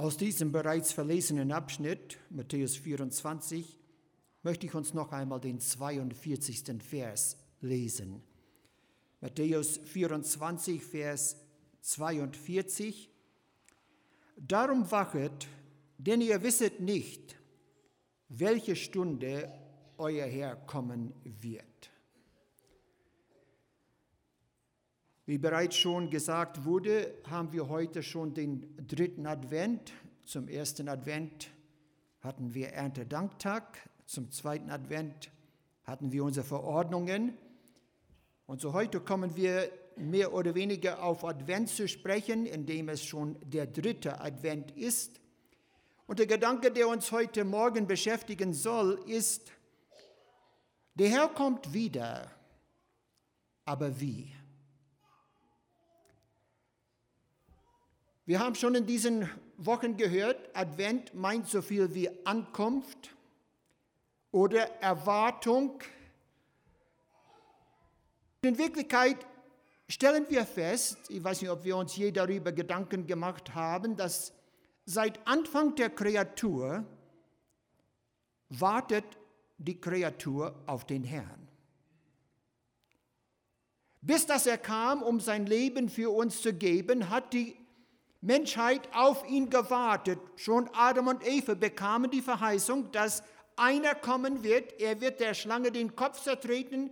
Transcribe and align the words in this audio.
Aus 0.00 0.16
diesem 0.16 0.50
bereits 0.50 0.94
verlesenen 0.94 1.52
Abschnitt, 1.52 2.16
Matthäus 2.30 2.74
24, 2.74 3.76
möchte 4.42 4.64
ich 4.64 4.74
uns 4.74 4.94
noch 4.94 5.12
einmal 5.12 5.42
den 5.42 5.60
42. 5.60 6.82
Vers 6.82 7.36
lesen. 7.60 8.22
Matthäus 9.20 9.78
24, 9.84 10.82
Vers 10.82 11.36
42. 11.82 13.10
Darum 14.38 14.90
wachet, 14.90 15.46
denn 15.98 16.22
ihr 16.22 16.42
wisset 16.42 16.80
nicht, 16.80 17.36
welche 18.30 18.76
Stunde 18.76 19.52
euer 19.98 20.24
Herr 20.24 20.56
kommen 20.56 21.12
wird. 21.24 21.69
Wie 25.30 25.38
bereits 25.38 25.76
schon 25.76 26.10
gesagt 26.10 26.64
wurde, 26.64 27.14
haben 27.30 27.52
wir 27.52 27.68
heute 27.68 28.02
schon 28.02 28.34
den 28.34 28.76
dritten 28.88 29.28
Advent. 29.28 29.92
Zum 30.24 30.48
ersten 30.48 30.88
Advent 30.88 31.50
hatten 32.18 32.52
wir 32.52 32.70
Erntedanktag, 32.70 33.78
zum 34.06 34.32
zweiten 34.32 34.70
Advent 34.70 35.30
hatten 35.84 36.10
wir 36.10 36.24
unsere 36.24 36.44
Verordnungen. 36.44 37.38
Und 38.46 38.60
so 38.60 38.72
heute 38.72 38.98
kommen 38.98 39.36
wir 39.36 39.70
mehr 39.94 40.34
oder 40.34 40.56
weniger 40.56 41.00
auf 41.00 41.24
Advent 41.24 41.68
zu 41.68 41.86
sprechen, 41.86 42.44
indem 42.44 42.88
es 42.88 43.04
schon 43.04 43.36
der 43.44 43.68
dritte 43.68 44.20
Advent 44.20 44.72
ist. 44.72 45.20
Und 46.08 46.18
der 46.18 46.26
Gedanke, 46.26 46.72
der 46.72 46.88
uns 46.88 47.12
heute 47.12 47.44
Morgen 47.44 47.86
beschäftigen 47.86 48.52
soll, 48.52 49.00
ist, 49.06 49.52
der 50.96 51.08
Herr 51.08 51.28
kommt 51.28 51.72
wieder, 51.72 52.28
aber 53.64 54.00
wie? 54.00 54.34
Wir 58.30 58.38
haben 58.38 58.54
schon 58.54 58.76
in 58.76 58.86
diesen 58.86 59.28
Wochen 59.56 59.96
gehört, 59.96 60.56
Advent 60.56 61.12
meint 61.14 61.48
so 61.48 61.60
viel 61.62 61.92
wie 61.96 62.08
Ankunft 62.24 63.16
oder 64.30 64.60
Erwartung. 64.80 65.80
In 68.42 68.56
Wirklichkeit 68.56 69.16
stellen 69.88 70.26
wir 70.28 70.44
fest, 70.44 70.98
ich 71.08 71.24
weiß 71.24 71.40
nicht, 71.40 71.50
ob 71.50 71.64
wir 71.64 71.76
uns 71.76 71.96
je 71.96 72.12
darüber 72.12 72.52
Gedanken 72.52 73.04
gemacht 73.08 73.52
haben, 73.56 73.96
dass 73.96 74.32
seit 74.84 75.26
Anfang 75.26 75.74
der 75.74 75.90
Kreatur 75.90 76.84
wartet 78.48 79.06
die 79.58 79.80
Kreatur 79.80 80.54
auf 80.66 80.84
den 80.84 81.02
Herrn. 81.02 81.48
Bis 84.02 84.24
dass 84.24 84.46
er 84.46 84.58
kam, 84.58 85.02
um 85.02 85.18
sein 85.18 85.46
Leben 85.46 85.88
für 85.88 86.10
uns 86.10 86.42
zu 86.42 86.54
geben, 86.54 87.10
hat 87.10 87.32
die 87.32 87.59
Menschheit 88.20 88.88
auf 88.94 89.28
ihn 89.28 89.48
gewartet. 89.48 90.18
Schon 90.36 90.68
Adam 90.74 91.08
und 91.08 91.26
Eva 91.26 91.54
bekamen 91.54 92.10
die 92.10 92.22
Verheißung, 92.22 92.92
dass 92.92 93.22
einer 93.56 93.94
kommen 93.94 94.42
wird, 94.42 94.80
er 94.80 95.00
wird 95.00 95.20
der 95.20 95.34
Schlange 95.34 95.70
den 95.70 95.94
Kopf 95.96 96.22
zertreten, 96.22 96.90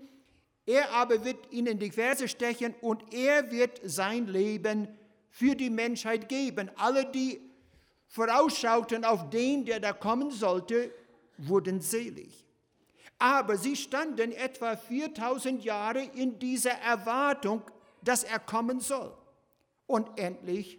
er 0.66 0.92
aber 0.92 1.24
wird 1.24 1.50
ihnen 1.50 1.68
in 1.68 1.78
die 1.78 1.90
Ferse 1.90 2.28
stechen 2.28 2.74
und 2.80 3.12
er 3.12 3.50
wird 3.50 3.80
sein 3.84 4.26
Leben 4.26 4.88
für 5.30 5.54
die 5.54 5.70
Menschheit 5.70 6.28
geben. 6.28 6.70
Alle, 6.76 7.06
die 7.06 7.40
vorausschauten 8.06 9.04
auf 9.04 9.30
den, 9.30 9.64
der 9.64 9.80
da 9.80 9.92
kommen 9.92 10.30
sollte, 10.30 10.92
wurden 11.38 11.80
selig. 11.80 12.44
Aber 13.18 13.56
sie 13.56 13.76
standen 13.76 14.32
etwa 14.32 14.76
4000 14.76 15.64
Jahre 15.64 16.02
in 16.02 16.38
dieser 16.38 16.72
Erwartung, 16.72 17.62
dass 18.02 18.24
er 18.24 18.38
kommen 18.38 18.80
soll. 18.80 19.16
Und 19.86 20.18
endlich 20.18 20.78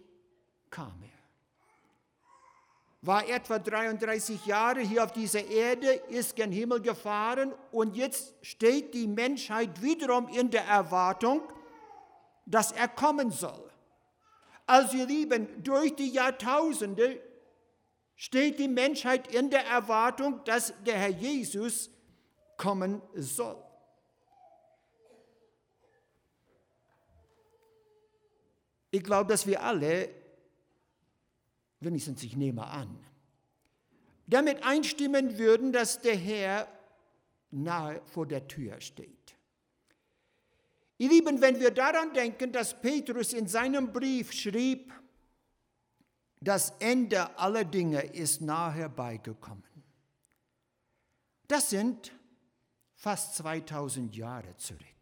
kam 0.70 1.02
er. 1.02 1.20
War 3.02 3.26
etwa 3.28 3.58
33 3.58 4.44
Jahre 4.44 4.80
hier 4.80 5.02
auf 5.02 5.12
dieser 5.12 5.44
Erde, 5.46 5.86
ist 6.08 6.36
gen 6.36 6.52
Himmel 6.52 6.82
gefahren 6.82 7.54
und 7.72 7.96
jetzt 7.96 8.34
steht 8.42 8.92
die 8.92 9.06
Menschheit 9.06 9.80
wiederum 9.80 10.28
in 10.28 10.50
der 10.50 10.64
Erwartung, 10.64 11.42
dass 12.44 12.72
er 12.72 12.88
kommen 12.88 13.30
soll. 13.30 13.70
Also 14.66 14.98
ihr 14.98 15.06
Lieben, 15.06 15.62
durch 15.62 15.96
die 15.96 16.10
Jahrtausende 16.10 17.20
steht 18.16 18.58
die 18.58 18.68
Menschheit 18.68 19.32
in 19.34 19.48
der 19.48 19.64
Erwartung, 19.66 20.44
dass 20.44 20.74
der 20.84 20.98
Herr 20.98 21.08
Jesus 21.08 21.90
kommen 22.58 23.00
soll. 23.14 23.56
Ich 28.90 29.02
glaube, 29.02 29.30
dass 29.30 29.46
wir 29.46 29.62
alle 29.62 30.19
wenigstens 31.80 32.22
ich 32.22 32.36
nehme 32.36 32.66
an, 32.66 32.98
damit 34.26 34.62
einstimmen 34.62 35.38
würden, 35.38 35.72
dass 35.72 36.00
der 36.00 36.16
Herr 36.16 36.68
nahe 37.50 38.00
vor 38.04 38.26
der 38.26 38.46
Tür 38.46 38.80
steht. 38.80 39.36
Ihr 40.98 41.08
Lieben, 41.08 41.40
wenn 41.40 41.58
wir 41.58 41.70
daran 41.70 42.12
denken, 42.12 42.52
dass 42.52 42.78
Petrus 42.78 43.32
in 43.32 43.46
seinem 43.46 43.92
Brief 43.92 44.32
schrieb, 44.32 44.92
das 46.40 46.74
Ende 46.78 47.38
aller 47.38 47.64
Dinge 47.64 48.02
ist 48.02 48.40
nahe 48.40 48.72
herbeigekommen. 48.72 49.64
Das 51.48 51.70
sind 51.70 52.12
fast 52.94 53.34
2000 53.36 54.14
Jahre 54.14 54.56
zurück. 54.56 54.99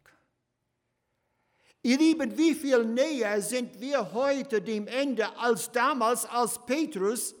Ihr 1.81 1.97
Lieben, 1.97 2.37
wie 2.37 2.53
viel 2.53 2.83
näher 2.83 3.41
sind 3.41 3.79
wir 3.79 4.13
heute 4.13 4.61
dem 4.61 4.87
Ende 4.87 5.37
als 5.37 5.71
damals, 5.71 6.25
als 6.25 6.59
Petrus 6.65 7.35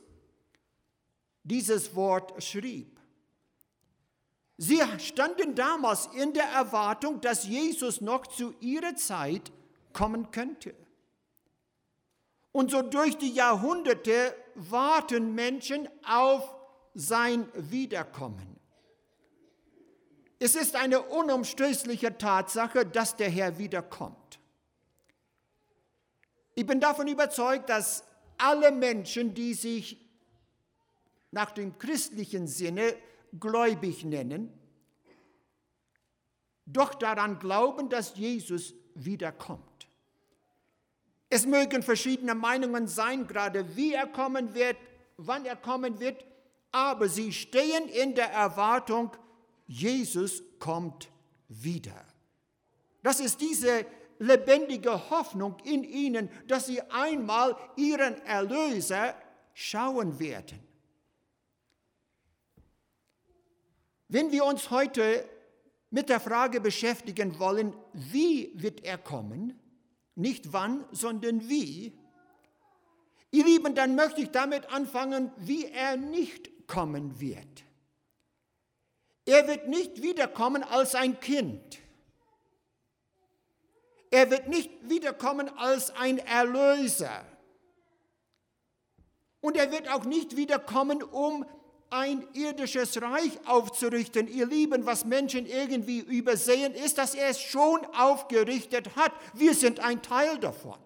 dieses 1.43 1.93
Wort 1.93 2.41
schrieb. 2.41 2.99
Sie 4.57 4.81
standen 4.99 5.55
damals 5.55 6.07
in 6.07 6.33
der 6.33 6.45
Erwartung, 6.45 7.21
dass 7.21 7.45
Jesus 7.47 8.01
noch 8.01 8.27
zu 8.27 8.53
ihrer 8.59 8.95
Zeit 8.95 9.51
kommen 9.93 10.31
könnte. 10.31 10.75
Und 12.51 12.71
so 12.71 12.81
durch 12.81 13.17
die 13.17 13.31
Jahrhunderte 13.31 14.35
warten 14.55 15.33
Menschen 15.33 15.87
auf 16.05 16.55
sein 16.93 17.47
Wiederkommen. 17.53 18.59
Es 20.39 20.55
ist 20.55 20.75
eine 20.75 21.01
unumstößliche 21.01 22.17
Tatsache, 22.17 22.85
dass 22.85 23.15
der 23.15 23.29
Herr 23.29 23.57
wiederkommt. 23.57 24.18
Ich 26.59 26.65
bin 26.65 26.81
davon 26.81 27.07
überzeugt, 27.07 27.69
dass 27.69 28.03
alle 28.37 28.73
Menschen, 28.73 29.33
die 29.33 29.53
sich 29.53 29.97
nach 31.31 31.51
dem 31.51 31.79
christlichen 31.79 32.47
Sinne 32.47 32.97
gläubig 33.39 34.03
nennen, 34.03 34.51
doch 36.65 36.95
daran 36.95 37.39
glauben, 37.39 37.87
dass 37.87 38.17
Jesus 38.17 38.73
wiederkommt. 38.93 39.87
Es 41.29 41.45
mögen 41.45 41.81
verschiedene 41.81 42.35
Meinungen 42.35 42.89
sein, 42.89 43.25
gerade 43.25 43.77
wie 43.77 43.93
er 43.93 44.07
kommen 44.07 44.53
wird, 44.53 44.75
wann 45.15 45.45
er 45.45 45.55
kommen 45.55 46.01
wird, 46.01 46.25
aber 46.73 47.07
sie 47.07 47.31
stehen 47.31 47.87
in 47.87 48.15
der 48.15 48.33
Erwartung, 48.33 49.11
Jesus 49.65 50.43
kommt 50.59 51.07
wieder. 51.47 52.05
Das 53.01 53.21
ist 53.21 53.39
diese 53.39 53.85
lebendige 54.19 55.09
Hoffnung 55.09 55.57
in 55.63 55.83
ihnen, 55.83 56.29
dass 56.47 56.67
sie 56.67 56.81
einmal 56.81 57.55
ihren 57.75 58.15
Erlöser 58.25 59.15
schauen 59.53 60.19
werden. 60.19 60.59
Wenn 64.07 64.31
wir 64.31 64.45
uns 64.45 64.69
heute 64.69 65.27
mit 65.89 66.09
der 66.09 66.19
Frage 66.19 66.61
beschäftigen 66.61 67.39
wollen, 67.39 67.73
wie 67.93 68.51
wird 68.55 68.83
er 68.83 68.97
kommen, 68.97 69.59
nicht 70.15 70.51
wann, 70.53 70.85
sondern 70.91 71.47
wie, 71.47 71.97
ihr 73.31 73.45
Lieben, 73.45 73.75
dann 73.75 73.95
möchte 73.95 74.21
ich 74.21 74.31
damit 74.31 74.71
anfangen, 74.71 75.31
wie 75.37 75.65
er 75.65 75.95
nicht 75.95 76.67
kommen 76.67 77.19
wird. 77.19 77.63
Er 79.25 79.47
wird 79.47 79.67
nicht 79.67 80.01
wiederkommen 80.01 80.63
als 80.63 80.95
ein 80.95 81.19
Kind. 81.19 81.79
Er 84.11 84.31
wird 84.31 84.47
nicht 84.47 84.71
wiederkommen 84.89 85.49
als 85.57 85.91
ein 85.95 86.17
Erlöser. 86.19 87.25
Und 89.41 89.55
er 89.55 89.71
wird 89.71 89.89
auch 89.89 90.03
nicht 90.03 90.35
wiederkommen, 90.35 91.03
um 91.03 91.45
ein 91.89 92.27
irdisches 92.33 93.01
Reich 93.01 93.39
aufzurichten. 93.47 94.27
Ihr 94.27 94.45
Lieben, 94.45 94.85
was 94.85 95.05
Menschen 95.05 95.45
irgendwie 95.45 95.99
übersehen, 95.99 96.73
ist, 96.73 96.97
dass 96.97 97.15
er 97.15 97.29
es 97.29 97.39
schon 97.39 97.85
aufgerichtet 97.95 98.95
hat. 98.95 99.11
Wir 99.33 99.53
sind 99.53 99.79
ein 99.79 100.01
Teil 100.01 100.37
davon. 100.37 100.77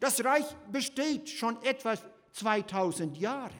Das 0.00 0.24
Reich 0.24 0.44
besteht 0.70 1.28
schon 1.28 1.60
etwa 1.62 1.94
2000 2.32 3.16
Jahre. 3.16 3.54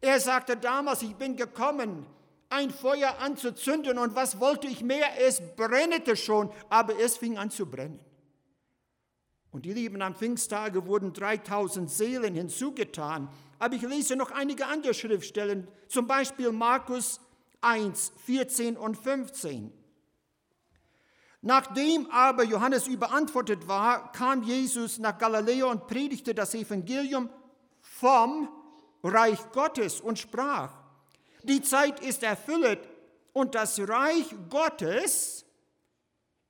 Er 0.00 0.20
sagte 0.20 0.56
damals, 0.56 1.02
ich 1.02 1.14
bin 1.14 1.36
gekommen, 1.36 2.06
ein 2.48 2.70
Feuer 2.70 3.18
anzuzünden 3.18 3.98
und 3.98 4.14
was 4.14 4.40
wollte 4.40 4.66
ich 4.66 4.82
mehr? 4.82 5.06
Es 5.20 5.42
brennete 5.56 6.16
schon, 6.16 6.50
aber 6.68 6.98
es 6.98 7.16
fing 7.16 7.38
an 7.38 7.50
zu 7.50 7.66
brennen. 7.66 7.98
Und 9.50 9.64
die 9.64 9.72
Lieben, 9.72 10.02
am 10.02 10.14
Pfingsttage 10.14 10.86
wurden 10.86 11.12
3000 11.12 11.90
Seelen 11.90 12.34
hinzugetan. 12.34 13.30
Aber 13.58 13.74
ich 13.74 13.82
lese 13.82 14.14
noch 14.14 14.30
einige 14.30 14.66
andere 14.66 14.92
Schriftstellen, 14.92 15.66
zum 15.88 16.06
Beispiel 16.06 16.52
Markus 16.52 17.20
1, 17.62 18.12
14 18.26 18.76
und 18.76 18.96
15. 18.96 19.72
Nachdem 21.40 22.10
aber 22.10 22.44
Johannes 22.44 22.86
überantwortet 22.86 23.66
war, 23.66 24.12
kam 24.12 24.42
Jesus 24.42 24.98
nach 24.98 25.16
Galiläa 25.16 25.66
und 25.66 25.86
predigte 25.86 26.34
das 26.34 26.54
Evangelium 26.54 27.30
vom 27.80 28.48
Reich 29.02 29.38
Gottes 29.52 30.00
und 30.00 30.18
sprach, 30.18 30.75
die 31.48 31.62
Zeit 31.62 32.00
ist 32.00 32.22
erfüllt 32.22 32.80
und 33.32 33.54
das 33.54 33.78
Reich 33.80 34.34
Gottes 34.48 35.46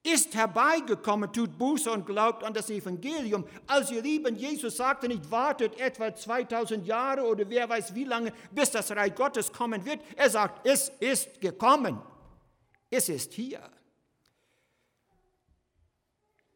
ist 0.07 0.35
herbeigekommen, 0.35 1.33
tut 1.33 1.59
Buße 1.59 1.91
und 1.91 2.07
glaubt 2.07 2.45
an 2.45 2.55
das 2.55 2.71
Evangelium. 2.71 3.45
Also 3.67 3.95
ihr 3.95 4.03
Lieben, 4.03 4.37
Jesus 4.37 4.77
sagte 4.77 5.09
nicht, 5.09 5.31
wartet 5.31 5.79
etwa 5.81 6.15
2000 6.15 6.87
Jahre 6.87 7.23
oder 7.23 7.49
wer 7.51 7.69
weiß 7.69 7.95
wie 7.95 8.05
lange, 8.05 8.33
bis 8.53 8.71
das 8.71 8.91
Reich 8.93 9.15
Gottes 9.15 9.53
kommen 9.53 9.85
wird. 9.85 10.01
Er 10.15 10.31
sagt, 10.31 10.67
es 10.67 10.93
ist 11.01 11.41
gekommen. 11.41 12.01
Es 12.89 13.09
ist 13.09 13.33
hier. 13.33 13.69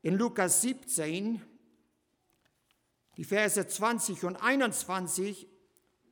In 0.02 0.14
Lukas 0.14 0.62
17, 0.62 1.42
die 3.16 3.24
Verse 3.24 3.66
20 3.66 4.24
und 4.24 4.36
21, 4.36 5.46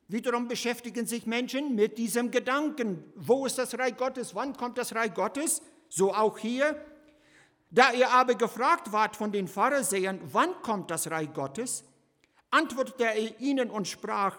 wiederum 0.09 0.49
beschäftigen 0.49 1.07
sich 1.07 1.27
Menschen 1.27 1.75
mit 1.75 1.99
diesem 1.99 2.31
Gedanken. 2.31 3.05
Wo 3.15 3.47
ist 3.47 3.59
das 3.59 3.79
Reich 3.79 3.97
Gottes? 3.97 4.35
Wann 4.35 4.57
kommt 4.57 4.79
das 4.79 4.95
Reich 4.95 5.15
Gottes? 5.15 5.63
So 5.89 6.13
auch 6.13 6.39
hier. 6.39 6.83
Da 7.71 7.93
ihr 7.93 8.11
aber 8.11 8.35
gefragt 8.35 8.93
wart 8.93 9.15
von 9.15 9.31
den 9.31 9.47
Pharisäern, 9.47 10.21
wann 10.33 10.55
kommt 10.63 10.91
das 10.91 11.11
Reich 11.11 11.33
Gottes, 11.35 11.85
antwortete 12.51 13.05
er 13.05 13.41
ihnen 13.41 13.71
und 13.71 13.87
sprach, 13.87 14.39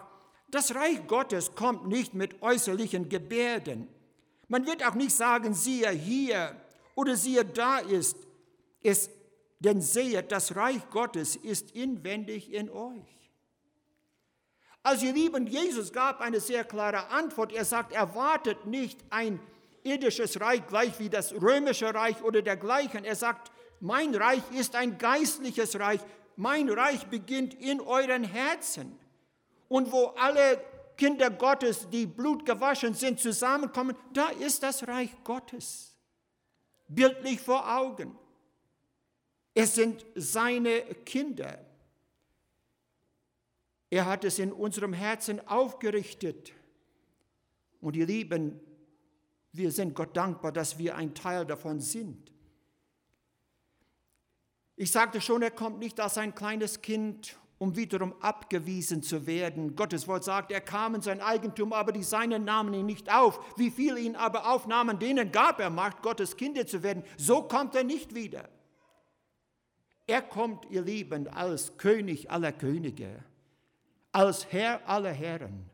das 0.50 0.74
Reich 0.74 1.06
Gottes 1.06 1.54
kommt 1.54 1.86
nicht 1.86 2.12
mit 2.12 2.42
äußerlichen 2.42 3.08
Gebärden. 3.08 3.86
Man 4.48 4.66
wird 4.66 4.84
auch 4.84 4.94
nicht 4.94 5.12
sagen, 5.14 5.54
siehe 5.54 5.90
hier 5.90 6.56
oder 6.96 7.14
siehe 7.14 7.44
da 7.44 7.78
ist 7.78 8.16
es, 8.82 9.10
denn 9.60 9.80
sehet, 9.80 10.32
das 10.32 10.56
Reich 10.56 10.90
Gottes 10.90 11.36
ist 11.36 11.70
inwendig 11.70 12.52
in 12.52 12.68
euch. 12.68 13.19
Also 14.82 15.06
ihr 15.06 15.12
Lieben, 15.12 15.46
Jesus 15.46 15.92
gab 15.92 16.20
eine 16.20 16.40
sehr 16.40 16.64
klare 16.64 17.08
Antwort. 17.08 17.52
Er 17.52 17.64
sagt, 17.64 17.92
erwartet 17.92 18.66
nicht 18.66 19.00
ein 19.10 19.40
irdisches 19.82 20.40
Reich 20.40 20.66
gleich 20.66 20.98
wie 20.98 21.10
das 21.10 21.32
römische 21.32 21.94
Reich 21.94 22.22
oder 22.22 22.42
dergleichen. 22.42 23.04
Er 23.04 23.16
sagt, 23.16 23.50
mein 23.80 24.14
Reich 24.14 24.42
ist 24.52 24.74
ein 24.74 24.98
geistliches 24.98 25.78
Reich. 25.78 26.00
Mein 26.36 26.70
Reich 26.70 27.06
beginnt 27.06 27.54
in 27.54 27.80
euren 27.80 28.24
Herzen. 28.24 28.98
Und 29.68 29.92
wo 29.92 30.06
alle 30.16 30.62
Kinder 30.96 31.30
Gottes, 31.30 31.88
die 31.90 32.06
blutgewaschen 32.06 32.94
sind, 32.94 33.20
zusammenkommen, 33.20 33.96
da 34.12 34.28
ist 34.28 34.62
das 34.62 34.86
Reich 34.86 35.10
Gottes. 35.24 35.96
Bildlich 36.88 37.40
vor 37.40 37.74
Augen. 37.74 38.18
Es 39.54 39.74
sind 39.74 40.04
seine 40.14 40.82
Kinder. 41.04 41.58
Er 43.90 44.06
hat 44.06 44.24
es 44.24 44.38
in 44.38 44.52
unserem 44.52 44.92
Herzen 44.92 45.46
aufgerichtet. 45.48 46.52
Und 47.80 47.96
ihr 47.96 48.06
Lieben, 48.06 48.60
wir 49.52 49.72
sind 49.72 49.94
Gott 49.94 50.16
dankbar, 50.16 50.52
dass 50.52 50.78
wir 50.78 50.96
ein 50.96 51.14
Teil 51.14 51.44
davon 51.44 51.80
sind. 51.80 52.30
Ich 54.76 54.92
sagte 54.92 55.20
schon, 55.20 55.42
er 55.42 55.50
kommt 55.50 55.78
nicht 55.80 55.98
als 56.00 56.16
ein 56.16 56.34
kleines 56.34 56.80
Kind, 56.80 57.36
um 57.58 57.76
wiederum 57.76 58.14
abgewiesen 58.22 59.02
zu 59.02 59.26
werden. 59.26 59.76
Gottes 59.76 60.08
Wort 60.08 60.24
sagt, 60.24 60.50
er 60.52 60.62
kam 60.62 60.94
in 60.94 61.02
sein 61.02 61.20
Eigentum, 61.20 61.74
aber 61.74 61.92
die 61.92 62.02
Seinen 62.02 62.44
nahmen 62.44 62.72
ihn 62.72 62.86
nicht 62.86 63.12
auf. 63.12 63.58
Wie 63.58 63.70
viele 63.70 64.00
ihn 64.00 64.16
aber 64.16 64.50
aufnahmen, 64.50 64.98
denen 64.98 65.30
gab 65.32 65.60
er 65.60 65.68
Macht, 65.68 66.00
Gottes 66.00 66.36
Kinder 66.36 66.66
zu 66.66 66.82
werden. 66.82 67.02
So 67.18 67.42
kommt 67.42 67.74
er 67.74 67.84
nicht 67.84 68.14
wieder. 68.14 68.48
Er 70.06 70.22
kommt, 70.22 70.64
ihr 70.70 70.82
Lieben, 70.82 71.28
als 71.28 71.76
König 71.76 72.30
aller 72.30 72.52
Könige, 72.52 73.22
als 74.12 74.50
Herr 74.52 74.88
aller 74.88 75.12
Herren. 75.12 75.70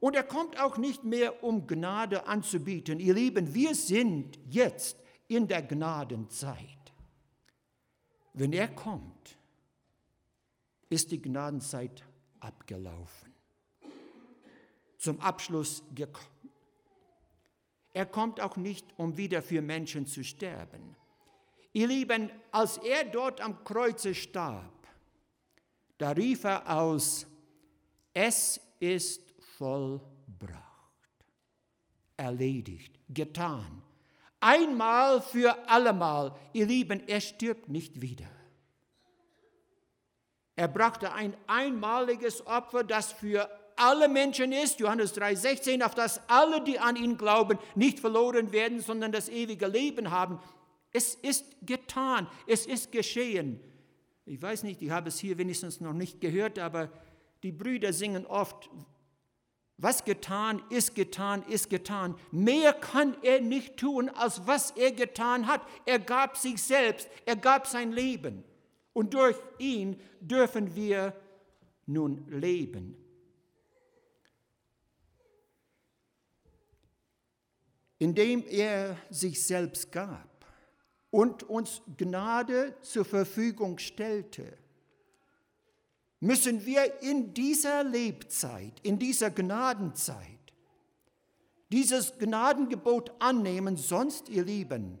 Und 0.00 0.16
er 0.16 0.22
kommt 0.22 0.60
auch 0.60 0.76
nicht 0.76 1.04
mehr, 1.04 1.42
um 1.42 1.66
Gnade 1.66 2.26
anzubieten. 2.26 3.00
Ihr 3.00 3.14
Lieben, 3.14 3.54
wir 3.54 3.74
sind 3.74 4.38
jetzt 4.48 4.98
in 5.28 5.48
der 5.48 5.62
Gnadenzeit. 5.62 6.92
Wenn 8.34 8.52
er 8.52 8.68
kommt, 8.68 9.38
ist 10.90 11.10
die 11.10 11.22
Gnadenzeit 11.22 12.04
abgelaufen. 12.40 13.32
Zum 14.98 15.20
Abschluss 15.20 15.82
gekommen. 15.94 16.28
Er 17.94 18.06
kommt 18.06 18.40
auch 18.40 18.56
nicht, 18.56 18.86
um 18.96 19.16
wieder 19.16 19.40
für 19.40 19.62
Menschen 19.62 20.06
zu 20.06 20.24
sterben. 20.24 20.96
Ihr 21.72 21.86
Lieben, 21.86 22.30
als 22.50 22.76
er 22.78 23.04
dort 23.04 23.40
am 23.40 23.64
Kreuze 23.64 24.14
starb, 24.14 24.86
da 25.98 26.10
rief 26.10 26.44
er 26.44 26.76
aus, 26.76 27.26
es 28.14 28.60
ist 28.78 29.20
vollbracht, 29.58 30.54
erledigt, 32.16 32.98
getan. 33.08 33.82
Einmal 34.40 35.20
für 35.20 35.68
allemal, 35.68 36.34
ihr 36.52 36.66
Lieben, 36.66 37.06
er 37.08 37.20
stirbt 37.20 37.68
nicht 37.68 38.00
wieder. 38.00 38.28
Er 40.56 40.68
brachte 40.68 41.12
ein 41.12 41.36
einmaliges 41.46 42.46
Opfer, 42.46 42.84
das 42.84 43.12
für 43.12 43.50
alle 43.76 44.08
Menschen 44.08 44.52
ist, 44.52 44.78
Johannes 44.78 45.16
3,16, 45.16 45.82
auf 45.82 45.96
das 45.96 46.20
alle, 46.28 46.62
die 46.62 46.78
an 46.78 46.94
ihn 46.94 47.16
glauben, 47.16 47.58
nicht 47.74 47.98
verloren 47.98 48.52
werden, 48.52 48.80
sondern 48.80 49.10
das 49.10 49.28
ewige 49.28 49.66
Leben 49.66 50.10
haben. 50.10 50.38
Es 50.92 51.16
ist 51.16 51.44
getan, 51.62 52.28
es 52.46 52.66
ist 52.66 52.92
geschehen. 52.92 53.58
Ich 54.26 54.40
weiß 54.40 54.62
nicht, 54.62 54.80
ich 54.80 54.90
habe 54.90 55.08
es 55.08 55.18
hier 55.18 55.36
wenigstens 55.38 55.80
noch 55.80 55.92
nicht 55.92 56.20
gehört, 56.20 56.58
aber 56.58 56.90
die 57.44 57.52
Brüder 57.52 57.92
singen 57.92 58.26
oft, 58.26 58.70
was 59.76 60.04
getan, 60.04 60.62
ist 60.70 60.94
getan, 60.94 61.42
ist 61.42 61.68
getan. 61.68 62.16
Mehr 62.30 62.72
kann 62.72 63.16
er 63.22 63.40
nicht 63.40 63.76
tun, 63.76 64.08
als 64.08 64.46
was 64.46 64.70
er 64.70 64.92
getan 64.92 65.46
hat. 65.46 65.60
Er 65.84 65.98
gab 65.98 66.38
sich 66.38 66.62
selbst, 66.62 67.08
er 67.26 67.36
gab 67.36 67.66
sein 67.66 67.92
Leben. 67.92 68.44
Und 68.94 69.12
durch 69.12 69.36
ihn 69.58 70.00
dürfen 70.20 70.74
wir 70.74 71.12
nun 71.84 72.26
leben. 72.28 72.96
Indem 77.98 78.44
er 78.46 78.96
sich 79.10 79.44
selbst 79.44 79.92
gab 79.92 80.46
und 81.10 81.42
uns 81.42 81.82
Gnade 81.96 82.74
zur 82.80 83.04
Verfügung 83.04 83.78
stellte 83.78 84.63
müssen 86.24 86.64
wir 86.64 87.02
in 87.02 87.34
dieser 87.34 87.84
Lebzeit, 87.84 88.72
in 88.82 88.98
dieser 88.98 89.30
Gnadenzeit, 89.30 90.26
dieses 91.70 92.16
Gnadengebot 92.18 93.12
annehmen, 93.18 93.76
sonst, 93.76 94.30
ihr 94.30 94.44
Lieben, 94.44 94.98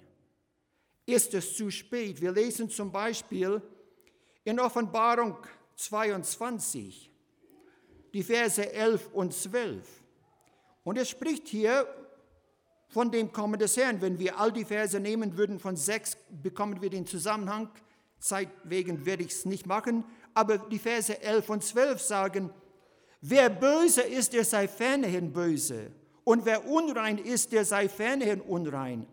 ist 1.06 1.32
es 1.32 1.56
zu 1.56 1.70
spät. 1.70 2.20
Wir 2.20 2.32
lesen 2.32 2.68
zum 2.68 2.92
Beispiel 2.92 3.62
in 4.44 4.60
Offenbarung 4.60 5.38
22, 5.76 7.10
die 8.12 8.22
Verse 8.22 8.72
11 8.72 9.08
und 9.14 9.32
12. 9.32 9.86
Und 10.82 10.98
es 10.98 11.08
spricht 11.08 11.48
hier 11.48 11.86
von 12.88 13.10
dem 13.10 13.32
Kommen 13.32 13.58
des 13.58 13.78
Herrn. 13.78 14.02
Wenn 14.02 14.18
wir 14.18 14.38
all 14.38 14.52
die 14.52 14.64
Verse 14.64 15.00
nehmen 15.00 15.38
würden 15.38 15.58
von 15.58 15.76
6, 15.76 16.18
bekommen 16.42 16.82
wir 16.82 16.90
den 16.90 17.06
Zusammenhang. 17.06 17.70
Zeit 18.18 18.48
wegen 18.64 19.04
werde 19.06 19.22
ich 19.22 19.32
es 19.32 19.44
nicht 19.44 19.66
machen 19.66 20.04
aber 20.34 20.58
die 20.58 20.78
Verse 20.78 21.20
11 21.22 21.48
und 21.48 21.64
12 21.64 22.00
sagen, 22.00 22.50
wer 23.20 23.48
böse 23.48 24.02
ist, 24.02 24.32
der 24.32 24.44
sei 24.44 24.68
fernerhin 24.68 25.32
böse. 25.32 25.92
Und 26.24 26.44
wer 26.44 26.66
unrein 26.66 27.18
ist, 27.18 27.52
der 27.52 27.64
sei 27.64 27.88
fernerhin 27.88 28.40
unrein. 28.40 29.06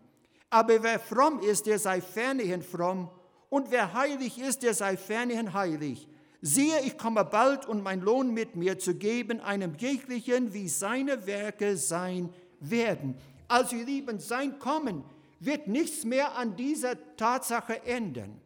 Aber 0.50 0.82
wer 0.82 0.98
fromm 0.98 1.40
ist, 1.40 1.66
der 1.66 1.78
sei 1.78 2.00
fernerhin 2.00 2.62
fromm. 2.62 3.10
Und 3.48 3.70
wer 3.70 3.92
heilig 3.92 4.38
ist, 4.38 4.62
der 4.62 4.74
sei 4.74 4.96
fernerhin 4.96 5.52
heilig. 5.52 6.08
Siehe, 6.40 6.80
ich 6.80 6.98
komme 6.98 7.24
bald, 7.24 7.66
um 7.66 7.82
mein 7.82 8.00
Lohn 8.00 8.34
mit 8.34 8.56
mir 8.56 8.78
zu 8.78 8.94
geben, 8.94 9.40
einem 9.40 9.76
jeglichen, 9.78 10.52
wie 10.52 10.68
seine 10.68 11.26
Werke 11.26 11.76
sein 11.76 12.30
werden. 12.58 13.16
Also, 13.46 13.76
ihr 13.76 13.84
Lieben, 13.84 14.18
sein 14.18 14.58
Kommen 14.58 15.04
wird 15.38 15.68
nichts 15.68 16.04
mehr 16.04 16.36
an 16.36 16.56
dieser 16.56 16.96
Tatsache 17.16 17.84
ändern. 17.84 18.40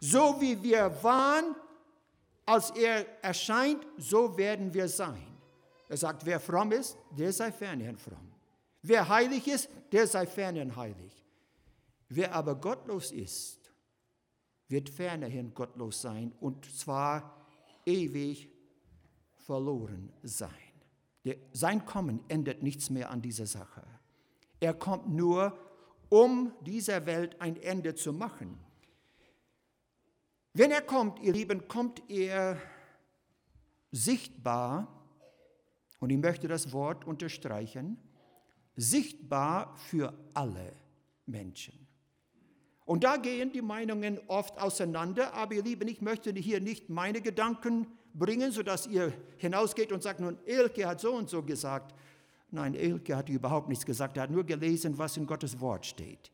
So 0.00 0.40
wie 0.40 0.62
wir 0.62 0.92
waren, 1.02 1.54
als 2.46 2.70
er 2.70 3.06
erscheint, 3.22 3.86
so 3.96 4.36
werden 4.36 4.72
wir 4.72 4.88
sein. 4.88 5.26
Er 5.88 5.96
sagt, 5.96 6.24
wer 6.24 6.38
fromm 6.40 6.72
ist, 6.72 6.96
der 7.10 7.32
sei 7.32 7.50
fernerhin 7.52 7.96
fromm. 7.96 8.32
Wer 8.82 9.08
heilig 9.08 9.46
ist, 9.48 9.68
der 9.92 10.06
sei 10.06 10.26
fernerhin 10.26 10.74
heilig. 10.76 11.24
Wer 12.08 12.34
aber 12.34 12.54
gottlos 12.54 13.10
ist, 13.10 13.70
wird 14.68 14.88
fernerhin 14.88 15.52
gottlos 15.52 16.00
sein 16.00 16.32
und 16.40 16.64
zwar 16.64 17.46
ewig 17.84 18.50
verloren 19.34 20.12
sein. 20.22 20.50
Sein 21.52 21.84
Kommen 21.84 22.20
ändert 22.28 22.62
nichts 22.62 22.90
mehr 22.90 23.10
an 23.10 23.20
dieser 23.20 23.46
Sache. 23.46 23.82
Er 24.60 24.74
kommt 24.74 25.08
nur, 25.08 25.58
um 26.08 26.52
dieser 26.62 27.04
Welt 27.06 27.40
ein 27.40 27.56
Ende 27.56 27.94
zu 27.94 28.12
machen. 28.12 28.58
Wenn 30.52 30.70
er 30.70 30.82
kommt, 30.82 31.20
ihr 31.20 31.32
Lieben, 31.32 31.68
kommt 31.68 32.02
er 32.08 32.60
sichtbar, 33.92 34.94
und 36.00 36.10
ich 36.10 36.18
möchte 36.18 36.48
das 36.48 36.72
Wort 36.72 37.04
unterstreichen, 37.04 37.98
sichtbar 38.76 39.76
für 39.76 40.14
alle 40.34 40.72
Menschen. 41.26 41.86
Und 42.84 43.04
da 43.04 43.16
gehen 43.16 43.52
die 43.52 43.60
Meinungen 43.60 44.18
oft 44.28 44.58
auseinander, 44.58 45.34
aber 45.34 45.54
ihr 45.54 45.62
Lieben, 45.62 45.88
ich 45.88 46.00
möchte 46.00 46.32
hier 46.32 46.60
nicht 46.60 46.88
meine 46.88 47.20
Gedanken 47.20 47.86
bringen, 48.14 48.50
sodass 48.50 48.86
ihr 48.86 49.12
hinausgeht 49.36 49.92
und 49.92 50.02
sagt, 50.02 50.20
nun, 50.20 50.38
Elke 50.46 50.86
hat 50.86 51.00
so 51.00 51.14
und 51.14 51.28
so 51.28 51.42
gesagt. 51.42 51.94
Nein, 52.50 52.74
Elke 52.74 53.14
hat 53.14 53.28
überhaupt 53.28 53.68
nichts 53.68 53.84
gesagt, 53.84 54.16
er 54.16 54.22
hat 54.22 54.30
nur 54.30 54.44
gelesen, 54.44 54.96
was 54.96 55.16
in 55.16 55.26
Gottes 55.26 55.60
Wort 55.60 55.84
steht. 55.84 56.30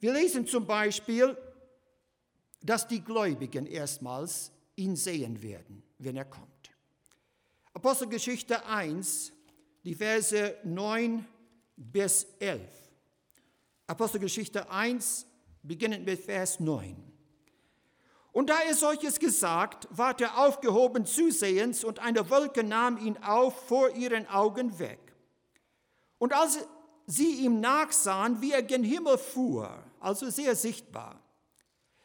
Wir 0.00 0.14
lesen 0.14 0.46
zum 0.46 0.66
Beispiel, 0.66 1.36
dass 2.62 2.86
die 2.86 3.02
Gläubigen 3.02 3.66
erstmals 3.66 4.52
ihn 4.76 4.96
sehen 4.96 5.42
werden, 5.42 5.82
wenn 5.98 6.16
er 6.16 6.24
kommt. 6.24 6.48
Apostelgeschichte 7.74 8.64
1, 8.66 9.32
die 9.84 9.94
Verse 9.94 10.56
9 10.64 11.26
bis 11.76 12.26
11. 12.38 12.60
Apostelgeschichte 13.86 14.70
1, 14.70 15.26
beginnend 15.62 16.06
mit 16.06 16.20
Vers 16.20 16.60
9. 16.60 16.96
Und 18.32 18.48
da 18.48 18.60
er 18.60 18.74
solches 18.74 19.18
gesagt, 19.18 19.86
ward 19.90 20.20
er 20.22 20.38
aufgehoben 20.38 21.04
zusehends, 21.04 21.84
und 21.84 21.98
eine 21.98 22.30
Wolke 22.30 22.64
nahm 22.64 22.96
ihn 22.98 23.18
auf 23.18 23.68
vor 23.68 23.90
ihren 23.90 24.26
Augen 24.28 24.78
weg. 24.78 24.98
Und 26.18 26.32
als 26.32 26.58
sie 27.06 27.44
ihm 27.44 27.60
nachsahen, 27.60 28.40
wie 28.40 28.52
er 28.52 28.62
gen 28.62 28.84
Himmel 28.84 29.18
fuhr, 29.18 29.82
also 30.00 30.30
sehr 30.30 30.56
sichtbar, 30.56 31.20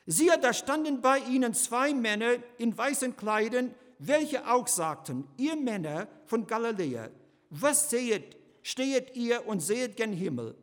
siehe, 0.08 0.38
da 0.40 0.54
standen 0.54 1.02
bei 1.02 1.20
ihnen 1.20 1.54
zwei 1.54 1.94
Männer 1.94 2.38
in 2.58 2.76
weißen 2.76 3.16
Kleidern, 3.16 3.76
welche 4.00 4.50
auch 4.50 4.68
sagten, 4.68 5.28
ihr 5.38 5.56
Männer 5.56 6.08
von 6.26 6.48
Galiläa, 6.48 7.10
was 7.50 7.90
seht, 7.90 8.38
stehet 8.62 9.16
ihr 9.16 9.46
und 9.48 9.60
seht 9.60 9.98
gen 9.98 10.14
Himmel? 10.14 10.56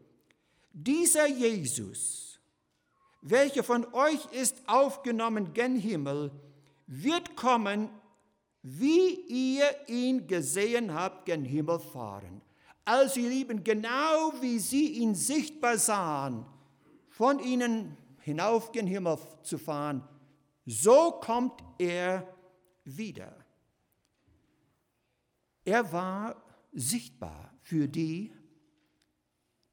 Dieser 0.72 1.28
Jesus, 1.28 2.40
welcher 3.22 3.62
von 3.62 3.86
euch 3.92 4.24
ist 4.32 4.62
aufgenommen 4.66 5.52
gen 5.52 5.76
Himmel, 5.76 6.30
wird 6.86 7.36
kommen, 7.36 7.88
wie 8.62 9.14
ihr 9.28 9.66
ihn 9.88 10.26
gesehen 10.26 10.94
habt, 10.94 11.26
gen 11.26 11.44
Himmel 11.44 11.78
fahren. 11.78 12.40
Also 12.84 13.20
ihr 13.20 13.30
Lieben, 13.30 13.64
genau 13.64 14.32
wie 14.40 14.58
sie 14.58 14.88
ihn 14.88 15.14
sichtbar 15.14 15.78
sahen, 15.78 16.44
von 17.08 17.38
ihnen 17.38 17.96
hinauf 18.25 18.73
gen 18.73 18.87
Himmel 18.87 19.19
zu 19.43 19.59
fahren, 19.59 20.02
so 20.64 21.12
kommt 21.21 21.62
er 21.78 22.26
wieder. 22.85 23.37
Er 25.62 25.93
war 25.93 26.43
sichtbar 26.73 27.52
für 27.61 27.87
die, 27.87 28.33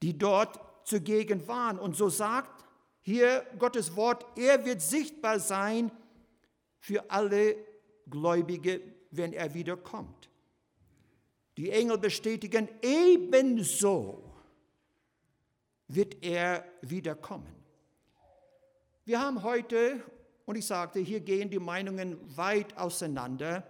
die 0.02 0.18
dort 0.18 0.60
zugegen 0.86 1.46
waren. 1.48 1.78
Und 1.78 1.96
so 1.96 2.10
sagt 2.10 2.64
hier 3.00 3.46
Gottes 3.58 3.96
Wort, 3.96 4.26
er 4.36 4.64
wird 4.66 4.82
sichtbar 4.82 5.40
sein 5.40 5.90
für 6.78 7.10
alle 7.10 7.56
Gläubige, 8.06 8.82
wenn 9.10 9.32
er 9.32 9.54
wiederkommt. 9.54 10.28
Die 11.56 11.70
Engel 11.70 11.96
bestätigen, 11.96 12.68
ebenso 12.82 14.22
wird 15.88 16.22
er 16.22 16.64
wiederkommen. 16.82 17.61
Wir 19.04 19.20
haben 19.20 19.42
heute 19.42 20.00
und 20.44 20.54
ich 20.54 20.64
sagte, 20.64 21.00
hier 21.00 21.18
gehen 21.18 21.50
die 21.50 21.58
Meinungen 21.58 22.20
weit 22.36 22.76
auseinander. 22.78 23.66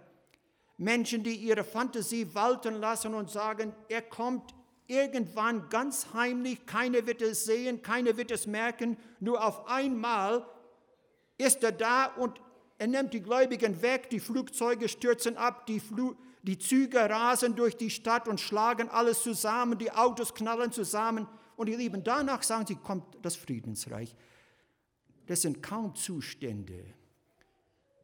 Menschen, 0.77 1.23
die 1.23 1.33
ihre 1.33 1.63
Fantasie 1.63 2.35
walten 2.35 2.75
lassen 2.75 3.15
und 3.15 3.31
sagen, 3.31 3.73
er 3.89 4.03
kommt 4.03 4.53
irgendwann 4.85 5.69
ganz 5.69 6.13
heimlich, 6.13 6.67
keiner 6.67 7.07
wird 7.07 7.23
es 7.23 7.45
sehen, 7.45 7.81
keiner 7.81 8.15
wird 8.15 8.29
es 8.29 8.45
merken, 8.45 8.95
nur 9.19 9.43
auf 9.43 9.67
einmal 9.67 10.45
ist 11.39 11.63
er 11.63 11.71
da 11.71 12.05
und 12.05 12.39
er 12.77 12.85
nimmt 12.85 13.15
die 13.15 13.23
Gläubigen 13.23 13.81
weg, 13.81 14.11
die 14.11 14.19
Flugzeuge 14.19 14.87
stürzen 14.87 15.35
ab, 15.35 15.65
die, 15.65 15.79
Flu 15.79 16.13
die 16.43 16.59
Züge 16.59 17.09
rasen 17.09 17.55
durch 17.55 17.75
die 17.75 17.89
Stadt 17.89 18.27
und 18.27 18.39
schlagen 18.39 18.87
alles 18.87 19.23
zusammen, 19.23 19.79
die 19.79 19.91
Autos 19.91 20.35
knallen 20.35 20.71
zusammen 20.71 21.27
und 21.55 21.69
ihr 21.69 21.77
Lieben, 21.77 22.03
danach 22.03 22.43
sagen 22.43 22.67
sie, 22.67 22.75
kommt 22.75 23.17
das 23.23 23.35
Friedensreich. 23.35 24.15
Das 25.25 25.41
sind 25.41 25.63
kaum 25.63 25.95
Zustände 25.95 26.83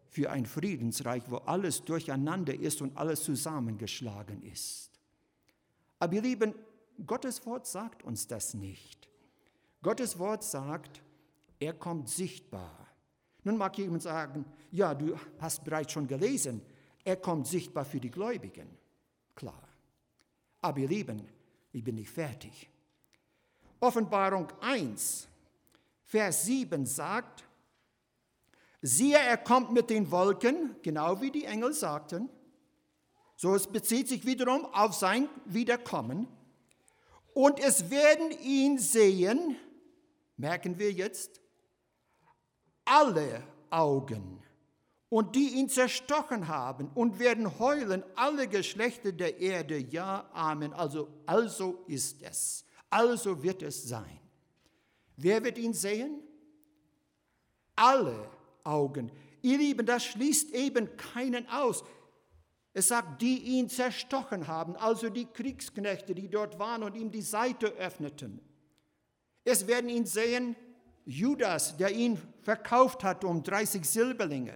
für 0.10 0.30
ein 0.32 0.46
Friedensreich, 0.46 1.24
wo 1.30 1.38
alles 1.38 1.84
durcheinander 1.84 2.54
ist 2.54 2.82
und 2.82 2.98
alles 2.98 3.24
zusammengeschlagen 3.24 4.42
ist. 4.44 4.90
Aber 6.00 6.14
ihr 6.14 6.22
Lieben, 6.22 6.56
Gottes 7.06 7.46
Wort 7.46 7.68
sagt 7.68 8.04
uns 8.04 8.28
das 8.28 8.54
nicht. 8.54 9.08
Gottes 9.82 10.18
Wort 10.18 10.44
sagt, 10.44 11.02
er 11.60 11.74
kommt 11.74 12.10
sichtbar. 12.10 12.88
Nun 13.44 13.58
mag 13.58 13.78
jemand 13.78 14.02
sagen, 14.02 14.46
ja, 14.72 14.94
du 14.94 15.18
hast 15.40 15.64
bereits 15.64 15.94
schon 15.94 16.08
gelesen, 16.08 16.62
er 17.04 17.16
kommt 17.16 17.48
sichtbar 17.48 17.86
für 17.86 18.00
die 18.00 18.12
Gläubigen. 18.12 18.68
Klar. 19.36 19.68
Aber 20.62 20.80
ihr 20.80 20.90
Lieben, 20.90 21.22
ich 21.72 21.84
bin 21.84 21.96
nicht 21.96 22.10
fertig. 22.10 22.70
Offenbarung 23.80 24.48
1 24.62 25.28
Vers 26.10 26.46
7 26.46 26.88
sagt, 26.88 27.44
siehe, 28.82 29.20
er 29.20 29.38
kommt 29.38 29.72
mit 29.72 29.92
den 29.92 30.10
Wolken, 30.10 30.76
genau 30.82 31.22
wie 31.22 31.30
die 31.30 31.46
Engel 31.46 31.72
sagten. 31.72 32.30
So 33.36 33.54
es 33.54 33.68
bezieht 33.68 34.08
sich 34.08 34.26
wiederum 34.26 34.66
auf 34.74 34.96
sein 34.96 35.30
Wiederkommen. 35.46 36.28
Und 37.36 37.60
es 37.60 37.92
werden 37.92 38.32
ihn 38.42 38.80
sehen, 38.80 39.56
merken 40.36 40.80
wir 40.80 40.92
jetzt, 40.92 41.42
alle 42.86 43.44
Augen 43.70 44.44
und 45.10 45.36
die 45.36 45.60
ihn 45.60 45.70
zerstochen 45.70 46.48
haben 46.48 46.90
und 46.96 47.20
werden 47.20 47.60
heulen 47.60 48.04
alle 48.16 48.48
Geschlechter 48.48 49.12
der 49.12 49.40
Erde. 49.40 49.78
Ja, 49.78 50.28
Amen. 50.34 50.74
Also, 50.74 51.08
also 51.28 51.84
ist 51.86 52.24
es. 52.24 52.66
Also 52.90 53.44
wird 53.44 53.62
es 53.62 53.84
sein. 53.88 54.19
Wer 55.22 55.44
wird 55.44 55.58
ihn 55.58 55.74
sehen? 55.74 56.22
Alle 57.76 58.30
Augen. 58.64 59.12
Ihr 59.42 59.58
Lieben, 59.58 59.86
das 59.86 60.06
schließt 60.06 60.54
eben 60.54 60.96
keinen 60.96 61.48
aus. 61.50 61.84
Es 62.74 62.88
sagt, 62.88 63.22
die 63.22 63.40
ihn 63.40 63.68
zerstochen 63.68 64.48
haben, 64.48 64.78
also 64.78 65.10
die 65.10 65.26
Kriegsknechte, 65.26 66.16
die 66.16 66.30
dort 66.30 66.58
waren 66.60 66.84
und 66.84 66.96
ihm 66.96 67.12
die 67.12 67.22
Seite 67.22 67.68
öffneten. 67.68 68.40
Es 69.44 69.68
werden 69.68 69.90
ihn 69.90 70.06
sehen, 70.06 70.56
Judas, 71.06 71.76
der 71.76 71.92
ihn 71.92 72.18
verkauft 72.42 73.04
hat 73.04 73.26
um 73.26 73.44
30 73.44 73.84
Silberlinge. 73.84 74.54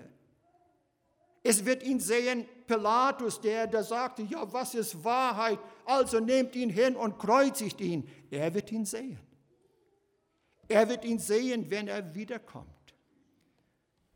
Es 1.42 1.66
wird 1.66 1.84
ihn 1.84 2.00
sehen, 2.00 2.46
Pilatus, 2.68 3.42
der, 3.42 3.68
der 3.68 3.84
sagte, 3.84 4.22
ja, 4.22 4.52
was 4.54 4.76
ist 4.76 5.04
Wahrheit? 5.04 5.60
Also 5.84 6.22
nehmt 6.22 6.56
ihn 6.56 6.70
hin 6.70 6.96
und 6.96 7.20
kreuzigt 7.20 7.82
ihn. 7.82 8.08
Er 8.32 8.54
wird 8.54 8.72
ihn 8.72 8.86
sehen. 8.86 9.20
Er 10.68 10.90
wird 10.90 11.06
ihn 11.06 11.20
sehen, 11.20 11.70
wenn 11.70 11.88
er 11.88 12.16
wiederkommt. 12.16 12.68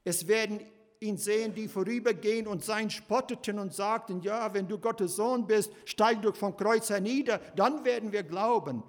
Es 0.04 0.28
werden 0.28 0.62
ihn 1.00 1.18
sehen, 1.18 1.54
die 1.54 1.68
vorübergehen 1.68 2.48
und 2.48 2.64
sein 2.64 2.90
spotteten 2.90 3.60
und 3.60 3.74
sagten, 3.74 4.22
ja, 4.22 4.54
wenn 4.54 4.68
du 4.68 4.80
Gottes 4.80 5.16
Sohn 5.16 5.46
bist, 5.46 5.72
steig 5.86 6.22
durch 6.22 6.38
vom 6.38 6.56
Kreuz 6.56 6.90
hernieder, 6.90 7.40
dann 7.56 7.86
werden 7.86 8.12
wir 8.12 8.24
glauben. 8.24 8.84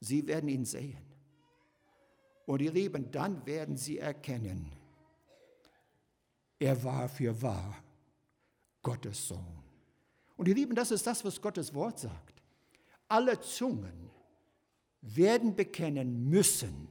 Sie 0.00 0.26
werden 0.26 0.48
ihn 0.48 0.64
sehen. 0.64 1.04
Und 2.46 2.60
ihr 2.60 2.72
Lieben, 2.72 3.10
dann 3.10 3.44
werden 3.46 3.76
sie 3.76 3.98
erkennen, 3.98 4.70
er 6.58 6.82
war 6.82 7.08
für 7.08 7.40
wahr 7.42 7.76
Gottes 8.82 9.28
Sohn. 9.28 9.62
Und 10.36 10.48
ihr 10.48 10.54
Lieben, 10.54 10.74
das 10.74 10.90
ist 10.90 11.06
das, 11.06 11.24
was 11.24 11.40
Gottes 11.40 11.74
Wort 11.74 11.98
sagt. 11.98 12.42
Alle 13.08 13.40
Zungen 13.40 14.10
werden 15.00 15.54
bekennen 15.54 16.28
müssen, 16.28 16.88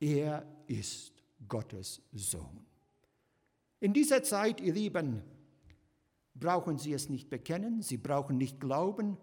er 0.00 0.46
ist 0.66 1.22
Gottes 1.48 2.02
Sohn. 2.12 2.66
In 3.80 3.92
dieser 3.92 4.22
Zeit, 4.22 4.60
ihr 4.60 4.72
Lieben, 4.72 5.22
brauchen 6.34 6.78
Sie 6.78 6.92
es 6.92 7.08
nicht 7.08 7.30
bekennen, 7.30 7.82
Sie 7.82 7.96
brauchen 7.96 8.36
nicht 8.36 8.60
glauben, 8.60 9.16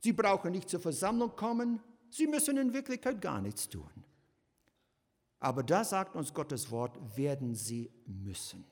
Sie 0.00 0.12
brauchen 0.12 0.52
nicht 0.52 0.68
zur 0.68 0.80
Versammlung 0.80 1.34
kommen, 1.36 1.80
Sie 2.10 2.26
müssen 2.26 2.56
in 2.56 2.72
Wirklichkeit 2.72 3.20
gar 3.20 3.40
nichts 3.40 3.68
tun. 3.68 3.90
Aber 5.40 5.62
da 5.62 5.84
sagt 5.84 6.14
uns 6.14 6.32
Gottes 6.34 6.70
Wort, 6.70 6.98
werden 7.16 7.54
sie 7.54 7.90
müssen. 8.06 8.64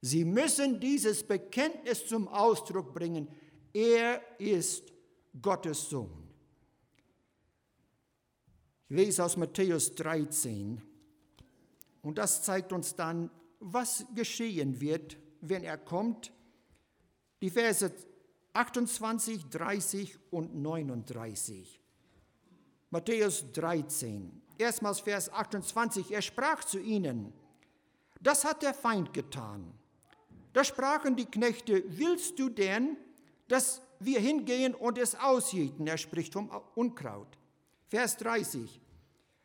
Sie 0.00 0.24
müssen 0.24 0.78
dieses 0.78 1.26
Bekenntnis 1.26 2.06
zum 2.06 2.28
Ausdruck 2.28 2.94
bringen. 2.94 3.28
Er 3.72 4.22
ist 4.38 4.92
Gottes 5.42 5.90
Sohn. 5.90 6.25
Ich 8.88 8.96
lese 8.96 9.24
aus 9.24 9.36
Matthäus 9.36 9.94
13 9.96 10.80
und 12.02 12.18
das 12.18 12.44
zeigt 12.44 12.72
uns 12.72 12.94
dann, 12.94 13.30
was 13.58 14.06
geschehen 14.14 14.80
wird, 14.80 15.16
wenn 15.40 15.64
er 15.64 15.76
kommt. 15.76 16.32
Die 17.42 17.50
Verse 17.50 17.92
28, 18.52 19.46
30 19.50 20.18
und 20.30 20.54
39. 20.54 21.80
Matthäus 22.90 23.44
13. 23.52 24.40
Erstmals 24.56 25.00
Vers 25.00 25.32
28. 25.32 26.12
Er 26.12 26.22
sprach 26.22 26.62
zu 26.62 26.78
ihnen, 26.78 27.32
das 28.20 28.44
hat 28.44 28.62
der 28.62 28.72
Feind 28.72 29.12
getan. 29.12 29.72
Da 30.52 30.62
sprachen 30.62 31.16
die 31.16 31.26
Knechte, 31.26 31.82
willst 31.88 32.38
du 32.38 32.48
denn, 32.48 32.96
dass 33.48 33.82
wir 33.98 34.20
hingehen 34.20 34.76
und 34.76 34.96
es 34.96 35.16
ausjäten? 35.16 35.88
Er 35.88 35.98
spricht 35.98 36.34
vom 36.34 36.50
Unkraut. 36.76 37.36
Vers 37.88 38.16
30. 38.18 38.80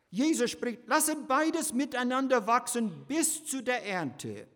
Jesus 0.10 0.52
spricht, 0.52 0.88
lasset 0.88 1.28
beides 1.28 1.74
miteinander 1.74 2.46
wachsen 2.48 3.06
bis 3.08 3.46
zu 3.46 3.62
der 3.62 3.86
Ernte. 3.86 4.48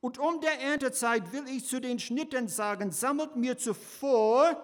Und 0.00 0.18
um 0.18 0.40
der 0.40 0.60
Erntezeit 0.60 1.32
will 1.32 1.44
ich 1.48 1.66
zu 1.66 1.80
den 1.80 1.98
Schnitten 1.98 2.48
sagen, 2.48 2.90
sammelt 2.90 3.36
mir 3.36 3.58
zuvor 3.58 4.62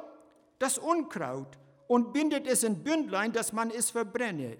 das 0.58 0.78
Unkraut 0.78 1.58
und 1.86 2.12
bindet 2.12 2.46
es 2.46 2.62
in 2.62 2.82
Bündlein, 2.82 3.32
dass 3.32 3.52
man 3.52 3.70
es 3.70 3.90
verbrenne. 3.90 4.58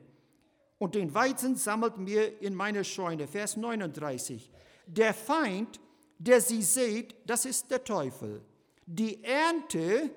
Und 0.79 0.95
den 0.95 1.15
Weizen 1.15 1.57
sammelt 1.57 1.99
mir 1.99 2.41
in 2.43 2.55
meine 2.55 2.85
Scheune. 2.85 3.27
Vers 3.27 3.57
39. 3.57 4.51
Der 4.87 5.15
Feind, 5.15 5.81
der 6.19 6.41
sie 6.41 6.63
seht, 6.63 7.15
das 7.27 7.45
ist 7.47 7.71
der 7.71 7.85
Teufel. 7.85 8.43
Die 8.87 9.23
Ernte 9.25 10.11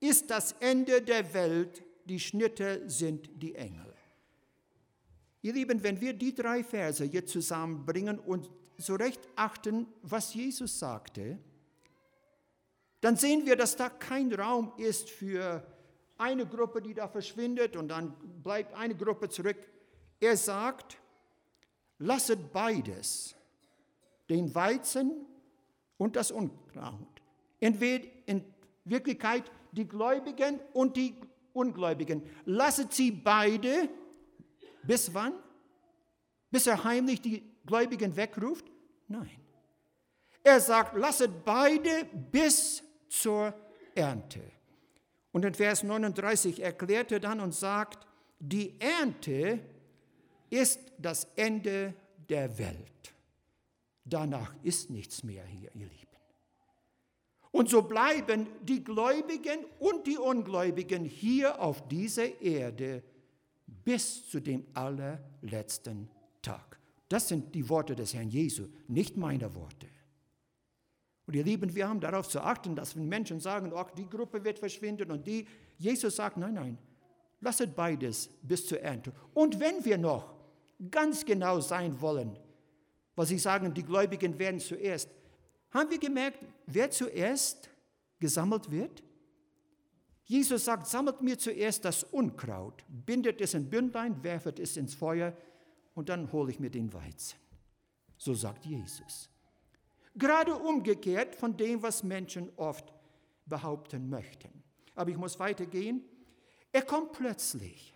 ist 0.00 0.30
das 0.30 0.52
Ende 0.60 1.02
der 1.02 1.34
Welt, 1.34 1.82
die 2.08 2.20
Schnitte 2.20 2.88
sind 2.88 3.30
die 3.42 3.54
Engel. 3.54 3.94
Ihr 5.42 5.52
Lieben, 5.52 5.82
wenn 5.82 6.00
wir 6.00 6.14
die 6.14 6.34
drei 6.34 6.64
Verse 6.64 7.04
hier 7.04 7.26
zusammenbringen 7.26 8.18
und 8.18 8.50
so 8.76 8.94
recht 8.94 9.20
achten, 9.36 9.86
was 10.02 10.34
Jesus 10.34 10.78
sagte, 10.78 11.38
dann 13.00 13.16
sehen 13.16 13.46
wir, 13.46 13.54
dass 13.56 13.76
da 13.76 13.88
kein 13.88 14.32
Raum 14.32 14.72
ist 14.76 15.08
für 15.10 15.64
eine 16.16 16.46
Gruppe, 16.46 16.82
die 16.82 16.94
da 16.94 17.06
verschwindet 17.06 17.76
und 17.76 17.88
dann 17.88 18.14
bleibt 18.42 18.74
eine 18.74 18.96
Gruppe 18.96 19.28
zurück. 19.28 19.56
Er 20.18 20.36
sagt, 20.36 20.98
lasset 21.98 22.52
beides, 22.52 23.36
den 24.28 24.52
Weizen 24.54 25.26
und 25.96 26.16
das 26.16 26.32
Unkraut. 26.32 27.22
Entweder 27.60 28.08
in 28.26 28.44
Wirklichkeit 28.84 29.44
die 29.72 29.86
Gläubigen 29.86 30.58
und 30.72 30.96
die 30.96 31.14
Ungläubigen. 31.58 32.22
Lasset 32.44 32.92
sie 32.94 33.10
beide 33.10 33.88
bis 34.84 35.12
wann? 35.12 35.34
Bis 36.50 36.66
er 36.66 36.82
heimlich 36.84 37.20
die 37.20 37.42
Gläubigen 37.66 38.16
wegruft? 38.16 38.64
Nein. 39.08 39.30
Er 40.42 40.60
sagt, 40.60 40.96
lasset 40.96 41.44
beide 41.44 42.06
bis 42.30 42.82
zur 43.08 43.52
Ernte. 43.94 44.40
Und 45.32 45.44
in 45.44 45.54
Vers 45.54 45.82
39 45.82 46.62
erklärt 46.62 47.12
er 47.12 47.20
dann 47.20 47.40
und 47.40 47.54
sagt, 47.54 48.06
die 48.38 48.80
Ernte 48.80 49.60
ist 50.48 50.80
das 50.96 51.24
Ende 51.36 51.94
der 52.28 52.56
Welt. 52.58 53.14
Danach 54.04 54.54
ist 54.62 54.90
nichts 54.90 55.22
mehr 55.22 55.44
hier, 55.44 55.70
ihr 55.74 55.86
Lieben. 55.86 56.07
Und 57.58 57.68
so 57.68 57.82
bleiben 57.82 58.46
die 58.62 58.84
Gläubigen 58.84 59.64
und 59.80 60.06
die 60.06 60.16
Ungläubigen 60.16 61.04
hier 61.04 61.60
auf 61.60 61.88
dieser 61.88 62.40
Erde 62.40 63.02
bis 63.66 64.30
zu 64.30 64.38
dem 64.38 64.64
allerletzten 64.74 66.08
Tag. 66.40 66.78
Das 67.08 67.26
sind 67.26 67.52
die 67.56 67.68
Worte 67.68 67.96
des 67.96 68.14
Herrn 68.14 68.28
Jesu, 68.28 68.68
nicht 68.86 69.16
meine 69.16 69.52
Worte. 69.56 69.88
Und 71.26 71.34
ihr 71.34 71.42
Lieben, 71.42 71.74
wir 71.74 71.88
haben 71.88 71.98
darauf 71.98 72.28
zu 72.28 72.40
achten, 72.40 72.76
dass 72.76 72.94
wenn 72.94 73.08
Menschen 73.08 73.40
sagen, 73.40 73.72
oh, 73.74 73.84
die 73.96 74.08
Gruppe 74.08 74.44
wird 74.44 74.60
verschwinden 74.60 75.10
und 75.10 75.26
die, 75.26 75.44
Jesus 75.78 76.14
sagt, 76.14 76.36
nein, 76.36 76.54
nein, 76.54 76.78
lasset 77.40 77.74
beides 77.74 78.28
bis 78.40 78.68
zur 78.68 78.80
Ernte. 78.82 79.12
Und 79.34 79.58
wenn 79.58 79.84
wir 79.84 79.98
noch 79.98 80.32
ganz 80.92 81.24
genau 81.24 81.58
sein 81.58 82.00
wollen, 82.00 82.38
weil 83.16 83.26
sie 83.26 83.38
sagen, 83.38 83.74
die 83.74 83.82
Gläubigen 83.82 84.38
werden 84.38 84.60
zuerst, 84.60 85.10
haben 85.72 85.90
wir 85.90 85.98
gemerkt, 85.98 86.38
wer 86.74 86.90
zuerst 86.90 87.70
gesammelt 88.18 88.70
wird? 88.70 89.02
Jesus 90.24 90.66
sagt, 90.66 90.86
sammelt 90.86 91.22
mir 91.22 91.38
zuerst 91.38 91.84
das 91.84 92.04
Unkraut, 92.04 92.84
bindet 92.88 93.40
es 93.40 93.54
in 93.54 93.70
Bündlein, 93.70 94.22
werfet 94.22 94.58
es 94.58 94.76
ins 94.76 94.94
Feuer 94.94 95.34
und 95.94 96.10
dann 96.10 96.30
hole 96.32 96.50
ich 96.50 96.60
mir 96.60 96.70
den 96.70 96.92
Weizen. 96.92 97.38
So 98.18 98.34
sagt 98.34 98.66
Jesus. 98.66 99.30
Gerade 100.14 100.54
umgekehrt 100.54 101.34
von 101.34 101.56
dem, 101.56 101.82
was 101.82 102.02
Menschen 102.02 102.50
oft 102.56 102.92
behaupten 103.46 104.10
möchten. 104.10 104.62
Aber 104.94 105.10
ich 105.10 105.16
muss 105.16 105.38
weitergehen. 105.38 106.02
Er 106.72 106.82
kommt 106.82 107.12
plötzlich. 107.12 107.94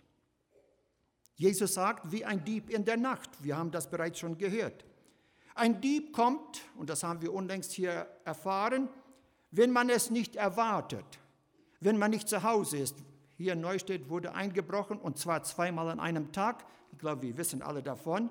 Jesus 1.35 1.73
sagt, 1.73 2.11
wie 2.11 2.23
ein 2.23 2.43
Dieb 2.43 2.69
in 2.69 2.85
der 2.85 2.97
Nacht. 2.97 3.29
Wir 3.43 3.57
haben 3.57 3.71
das 3.71 3.89
bereits 3.89 4.19
schon 4.19 4.37
gehört. 4.37 4.85
Ein 5.55 5.81
Dieb 5.81 6.13
kommt, 6.13 6.61
und 6.77 6.89
das 6.89 7.03
haben 7.03 7.21
wir 7.21 7.33
unlängst 7.33 7.71
hier 7.71 8.07
erfahren, 8.25 8.89
wenn 9.51 9.71
man 9.71 9.89
es 9.89 10.09
nicht 10.09 10.35
erwartet 10.35 11.05
wenn 11.83 11.97
man 11.97 12.11
nicht 12.11 12.29
zu 12.29 12.43
Hause 12.43 12.77
ist. 12.77 12.95
Hier 13.35 13.53
in 13.53 13.61
Neustadt 13.61 14.09
wurde 14.09 14.33
eingebrochen 14.33 14.97
und 14.97 15.17
zwar 15.17 15.43
zweimal 15.43 15.89
an 15.89 15.99
einem 15.99 16.31
Tag. 16.31 16.65
Ich 16.91 16.99
glaube, 16.99 17.23
wir 17.23 17.37
wissen 17.37 17.61
alle 17.61 17.83
davon. 17.83 18.29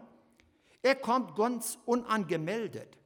Er 0.83 0.95
kommt 0.95 1.37
ganz 1.37 1.79
unangemeldet. 1.85 2.99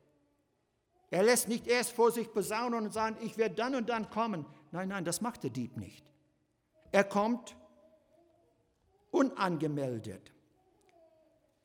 Er 1.11 1.23
lässt 1.23 1.49
nicht 1.49 1.67
erst 1.67 1.93
vor 1.93 2.11
sich 2.11 2.33
posaunen 2.33 2.87
und 2.87 2.93
sagen, 2.93 3.17
ich 3.23 3.37
werde 3.39 3.55
dann 3.55 3.75
und 3.75 3.89
dann 3.89 4.11
kommen. 4.11 4.45
Nein, 4.73 4.89
nein, 4.89 5.05
das 5.05 5.21
macht 5.21 5.43
der 5.43 5.51
Dieb 5.51 5.77
nicht. 5.77 6.05
Er 6.93 7.05
kommt 7.05 7.57
unangemeldet. 9.11 10.33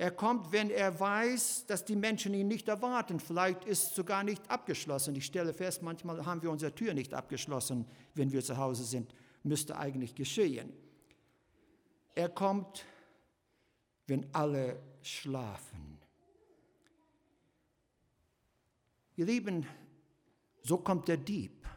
Er 0.02 0.10
kommt, 0.10 0.52
wenn 0.52 0.72
er 0.72 1.00
weiß, 1.00 1.68
dass 1.68 1.86
die 1.86 1.96
Menschen 1.96 2.34
ihn 2.34 2.48
nicht 2.48 2.68
erwarten. 2.68 3.20
Vielleicht 3.20 3.66
ist 3.66 3.84
es 3.84 3.96
sogar 3.96 4.24
nicht 4.24 4.50
abgeschlossen. 4.50 5.16
Ich 5.16 5.28
stelle 5.28 5.54
fest, 5.54 5.84
manchmal 5.84 6.26
haben 6.26 6.42
wir 6.42 6.50
unsere 6.50 6.74
Tür 6.74 6.96
nicht 6.96 7.14
abgeschlossen, 7.14 7.86
wenn 8.16 8.32
wir 8.32 8.44
zu 8.44 8.58
Hause 8.58 8.84
sind. 8.84 9.14
Müsste 9.44 9.78
eigentlich 9.78 10.16
geschehen. 10.16 10.74
Er 12.16 12.30
kommt, 12.30 12.84
wenn 14.08 14.26
alle 14.34 14.82
schlafen. 15.04 16.00
Ihr 19.18 19.28
Lieben, 19.28 19.68
so 20.64 20.80
kommt 20.80 21.10
der 21.10 21.18
Dieb. 21.18 21.68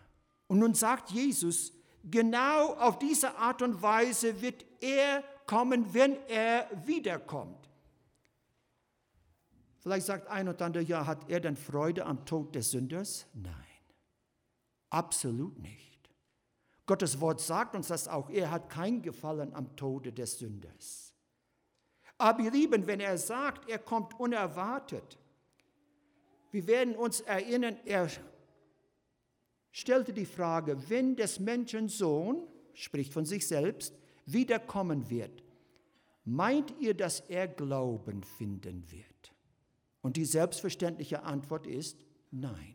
Und 0.46 0.60
nun 0.60 0.72
sagt 0.72 1.10
Jesus, 1.10 1.74
genau 2.02 2.72
auf 2.76 2.98
diese 2.98 3.36
Art 3.36 3.60
und 3.60 3.82
Weise 3.82 4.40
wird 4.40 4.64
er 4.80 5.22
kommen, 5.44 5.92
wenn 5.92 6.16
er 6.26 6.70
wiederkommt. 6.86 7.68
Vielleicht 9.84 10.06
sagt 10.06 10.28
ein 10.28 10.48
und 10.48 10.62
andere, 10.62 10.82
ja, 10.82 11.06
hat 11.06 11.30
er 11.30 11.40
denn 11.40 11.56
Freude 11.56 12.06
am 12.06 12.24
Tod 12.24 12.54
des 12.54 12.70
Sünders? 12.70 13.26
Nein, 13.34 13.52
absolut 14.88 15.58
nicht. 15.58 16.08
Gottes 16.86 17.20
Wort 17.20 17.38
sagt 17.38 17.74
uns 17.74 17.88
das 17.88 18.08
auch, 18.08 18.30
er 18.30 18.50
hat 18.50 18.70
kein 18.70 19.02
Gefallen 19.02 19.52
am 19.52 19.76
Tode 19.76 20.10
des 20.10 20.38
Sünders. 20.38 21.14
Aber 22.16 22.40
ihr 22.40 22.50
Lieben, 22.50 22.86
wenn 22.86 22.98
er 22.98 23.18
sagt, 23.18 23.68
er 23.68 23.78
kommt 23.78 24.18
unerwartet, 24.18 25.18
wir 26.50 26.66
werden 26.66 26.96
uns 26.96 27.20
erinnern, 27.20 27.76
er 27.84 28.08
stellte 29.70 30.14
die 30.14 30.24
Frage, 30.24 30.88
wenn 30.88 31.14
des 31.14 31.40
Menschen 31.40 31.90
Sohn, 31.90 32.48
spricht 32.72 33.12
von 33.12 33.26
sich 33.26 33.46
selbst, 33.46 33.94
wiederkommen 34.24 35.10
wird, 35.10 35.44
meint 36.24 36.72
ihr, 36.80 36.94
dass 36.94 37.20
er 37.20 37.48
Glauben 37.48 38.22
finden 38.22 38.90
wird? 38.90 39.13
Und 40.04 40.18
die 40.18 40.26
selbstverständliche 40.26 41.22
Antwort 41.22 41.66
ist 41.66 42.04
nein. 42.30 42.74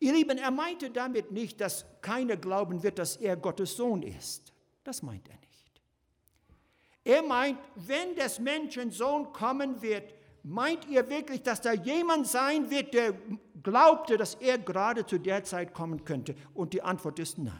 Ihr 0.00 0.12
Lieben, 0.12 0.38
er 0.38 0.50
meinte 0.50 0.90
damit 0.90 1.30
nicht, 1.30 1.60
dass 1.60 1.86
keiner 2.00 2.36
glauben 2.36 2.82
wird, 2.82 2.98
dass 2.98 3.14
er 3.14 3.36
Gottes 3.36 3.76
Sohn 3.76 4.02
ist. 4.02 4.52
Das 4.82 5.04
meint 5.04 5.28
er 5.28 5.36
nicht. 5.36 5.82
Er 7.04 7.22
meint, 7.22 7.60
wenn 7.76 8.16
des 8.16 8.40
Menschen 8.40 8.90
Sohn 8.90 9.32
kommen 9.32 9.82
wird, 9.82 10.12
meint 10.42 10.84
ihr 10.88 11.08
wirklich, 11.08 11.44
dass 11.44 11.60
da 11.60 11.74
jemand 11.74 12.26
sein 12.26 12.68
wird, 12.70 12.92
der 12.92 13.14
glaubte, 13.62 14.16
dass 14.16 14.34
er 14.34 14.58
gerade 14.58 15.06
zu 15.06 15.16
der 15.16 15.44
Zeit 15.44 15.72
kommen 15.72 16.04
könnte? 16.04 16.34
Und 16.54 16.72
die 16.72 16.82
Antwort 16.82 17.20
ist 17.20 17.38
nein. 17.38 17.54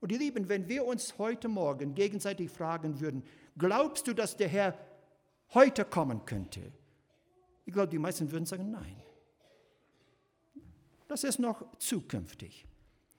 Und 0.00 0.12
ihr 0.12 0.18
Lieben, 0.18 0.50
wenn 0.50 0.68
wir 0.68 0.84
uns 0.84 1.16
heute 1.16 1.48
Morgen 1.48 1.94
gegenseitig 1.94 2.50
fragen 2.50 3.00
würden, 3.00 3.22
glaubst 3.56 4.06
du, 4.08 4.12
dass 4.12 4.36
der 4.36 4.48
Herr 4.48 4.78
heute 5.54 5.86
kommen 5.86 6.26
könnte? 6.26 6.70
Ich 7.66 7.72
glaube, 7.72 7.88
die 7.88 7.98
meisten 7.98 8.30
würden 8.30 8.46
sagen, 8.46 8.70
nein. 8.70 8.96
Das 11.08 11.24
ist 11.24 11.38
noch 11.38 11.64
zukünftig. 11.78 12.66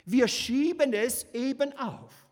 Wir 0.06 0.28
schieben 0.28 0.94
es 0.94 1.26
eben 1.34 1.78
auf. 1.78 2.26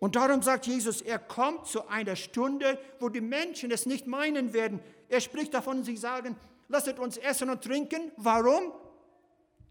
Und 0.00 0.16
darum 0.16 0.42
sagt 0.42 0.66
Jesus, 0.66 1.00
er 1.00 1.18
kommt 1.18 1.66
zu 1.66 1.86
einer 1.86 2.16
Stunde, 2.16 2.78
wo 2.98 3.08
die 3.08 3.20
Menschen 3.20 3.70
es 3.70 3.86
nicht 3.86 4.06
meinen 4.06 4.52
werden. 4.52 4.80
Er 5.08 5.20
spricht 5.20 5.54
davon, 5.54 5.84
sie 5.84 5.96
sagen, 5.96 6.34
lasset 6.68 6.98
uns 6.98 7.18
essen 7.18 7.50
und 7.50 7.62
trinken. 7.62 8.10
Warum? 8.16 8.72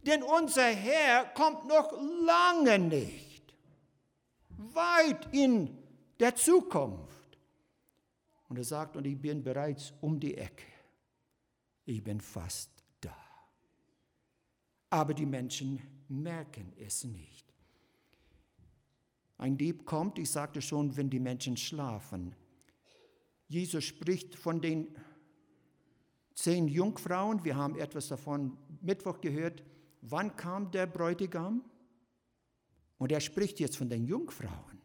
Denn 0.04 0.24
unser 0.24 0.68
Herr 0.68 1.26
kommt 1.34 1.68
noch 1.68 1.92
lange 2.24 2.80
nicht. 2.80 3.54
Weit 4.58 5.28
in 5.34 5.78
der 6.20 6.36
Zukunft. 6.36 7.38
Und 8.48 8.58
er 8.58 8.64
sagt, 8.64 8.96
und 8.96 9.06
ich 9.06 9.20
bin 9.20 9.44
bereits 9.44 9.94
um 10.02 10.20
die 10.20 10.38
Ecke. 10.38 10.71
Ich 11.92 12.02
bin 12.02 12.22
fast 12.22 12.70
da. 13.02 13.14
Aber 14.92 15.14
die 15.14 15.26
Menschen 15.26 15.82
merken 16.08 16.72
es 16.78 17.04
nicht. 17.04 17.54
Ein 19.38 19.58
Dieb 19.58 19.86
kommt, 19.86 20.18
ich 20.18 20.32
sagte 20.32 20.62
schon, 20.62 20.96
wenn 20.96 21.10
die 21.10 21.20
Menschen 21.20 21.58
schlafen. 21.58 22.34
Jesus 23.50 23.84
spricht 23.84 24.36
von 24.36 24.62
den 24.62 24.88
zehn 26.34 26.70
Jungfrauen. 26.70 27.44
Wir 27.44 27.58
haben 27.58 27.78
etwas 27.78 28.08
davon 28.08 28.58
Mittwoch 28.80 29.20
gehört. 29.20 29.62
Wann 30.02 30.38
kam 30.38 30.72
der 30.72 30.88
Bräutigam? 30.88 31.62
Und 33.00 33.12
er 33.12 33.20
spricht 33.20 33.60
jetzt 33.60 33.76
von 33.76 33.90
den 33.90 34.06
Jungfrauen. 34.06 34.80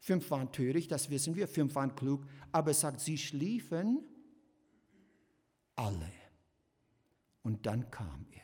Fünf 0.00 0.28
waren 0.32 0.50
töricht, 0.50 0.90
das 0.90 1.08
wissen 1.08 1.36
wir, 1.36 1.46
fünf 1.46 1.76
waren 1.76 1.94
klug, 1.94 2.26
aber 2.50 2.72
er 2.72 2.74
sagt, 2.74 2.98
sie 2.98 3.16
schliefen 3.16 4.02
alle. 5.76 6.21
Und 7.42 7.66
dann 7.66 7.90
kam 7.90 8.26
er. 8.32 8.40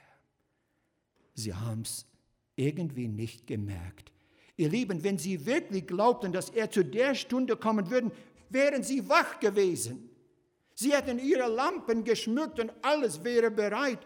Sie 1.34 1.54
haben 1.54 1.82
es 1.82 2.06
irgendwie 2.56 3.08
nicht 3.08 3.46
gemerkt. 3.46 4.12
Ihr 4.56 4.68
Lieben, 4.68 5.04
wenn 5.04 5.18
Sie 5.18 5.46
wirklich 5.46 5.86
glaubten, 5.86 6.32
dass 6.32 6.50
er 6.50 6.70
zu 6.70 6.84
der 6.84 7.14
Stunde 7.14 7.56
kommen 7.56 7.90
würde, 7.90 8.10
wären 8.50 8.82
Sie 8.82 9.08
wach 9.08 9.38
gewesen. 9.38 10.10
Sie 10.74 10.92
hätten 10.92 11.18
ihre 11.18 11.48
Lampen 11.48 12.04
geschmückt 12.04 12.60
und 12.60 12.72
alles 12.82 13.22
wäre 13.24 13.50
bereit. 13.50 14.04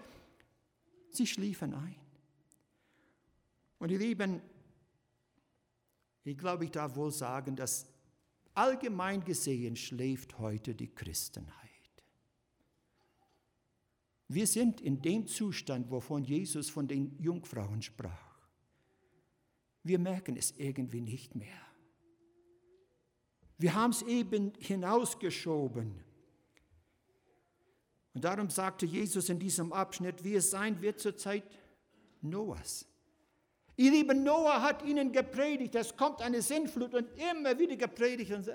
Sie 1.11 1.27
schliefen 1.27 1.75
ein. 1.75 1.97
Und 3.79 3.91
ihr 3.91 3.99
Lieben, 3.99 4.41
ich 6.25 6.39
glaube, 6.39 6.65
ich 6.65 6.71
darf 6.71 6.97
wohl 6.97 7.11
sagen, 7.11 7.57
dass 7.57 7.87
allgemein 8.55 9.25
gesehen 9.25 9.77
schläft 9.77 10.39
heute 10.39 10.75
die 10.75 10.95
Christenheit. 10.95 11.72
Wir 14.35 14.47
sind 14.47 14.81
in 14.81 15.03
dem 15.03 15.27
Zustand, 15.27 15.91
wovon 15.91 16.25
Jesus 16.25 16.71
von 16.71 16.89
den 16.89 17.19
Jungfrauen 17.19 17.83
sprach. 17.83 18.33
Wir 19.83 19.99
merken 19.99 20.37
es 20.37 20.53
irgendwie 20.57 21.03
nicht 21.03 21.35
mehr. 21.35 21.61
Wir 23.59 23.75
haben 23.75 23.91
es 23.91 24.03
eben 24.03 24.53
hinausgeschoben. 24.59 26.03
Und 28.15 28.25
darum 28.25 28.49
sagte 28.49 28.87
Jesus 28.87 29.29
in 29.29 29.39
diesem 29.39 29.73
Abschnitt, 29.73 30.25
wie 30.25 30.35
es 30.35 30.51
sein 30.51 30.81
wird 30.81 31.01
zur 31.01 31.17
Zeit 31.17 31.45
Noahs. 32.21 32.87
Ihr 33.77 33.91
lieben 33.91 34.23
Noah 34.23 34.63
hat 34.63 34.83
ihnen 34.83 35.13
gepredigt, 35.13 35.75
es 35.75 35.97
kommt 35.97 36.21
eine 36.23 36.41
Sintflut 36.41 36.95
und 36.95 37.09
immer 37.19 37.59
wieder 37.59 37.77
gepredigt 37.77 38.33
und 38.33 38.45
so. 38.45 38.53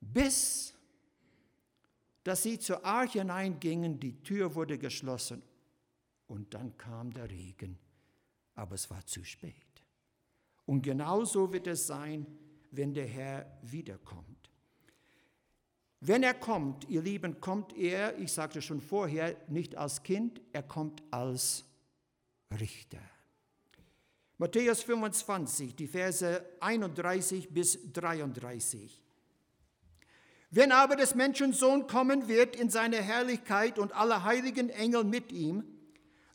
Bis, 0.00 0.73
dass 2.24 2.42
sie 2.42 2.58
zur 2.58 2.84
Arche 2.84 3.20
hineingingen, 3.20 4.00
die 4.00 4.22
Tür 4.22 4.54
wurde 4.54 4.78
geschlossen 4.78 5.42
und 6.26 6.52
dann 6.54 6.76
kam 6.76 7.12
der 7.12 7.30
Regen 7.30 7.78
aber 8.54 8.74
es 8.74 8.90
war 8.90 9.04
zu 9.06 9.24
spät. 9.24 9.54
Und 10.66 10.82
genauso 10.82 11.52
wird 11.52 11.66
es 11.66 11.86
sein, 11.86 12.26
wenn 12.70 12.94
der 12.94 13.06
Herr 13.06 13.58
wiederkommt. 13.62 14.50
Wenn 16.00 16.22
er 16.22 16.34
kommt, 16.34 16.88
ihr 16.88 17.02
Lieben, 17.02 17.40
kommt 17.40 17.76
er, 17.76 18.18
ich 18.18 18.32
sagte 18.32 18.60
schon 18.60 18.80
vorher, 18.80 19.36
nicht 19.48 19.76
als 19.76 20.02
Kind, 20.02 20.40
er 20.52 20.62
kommt 20.62 21.02
als 21.10 21.64
Richter. 22.50 23.00
Matthäus 24.36 24.82
25, 24.82 25.74
die 25.76 25.86
Verse 25.86 26.44
31 26.60 27.50
bis 27.50 27.92
33. 27.92 29.00
Wenn 30.56 30.70
aber 30.70 30.94
des 30.94 31.16
Menschensohn 31.16 31.88
kommen 31.88 32.28
wird 32.28 32.54
in 32.54 32.70
seine 32.70 32.98
Herrlichkeit 32.98 33.76
und 33.76 33.92
alle 33.92 34.22
heiligen 34.22 34.70
Engel 34.70 35.02
mit 35.02 35.32
ihm, 35.32 35.64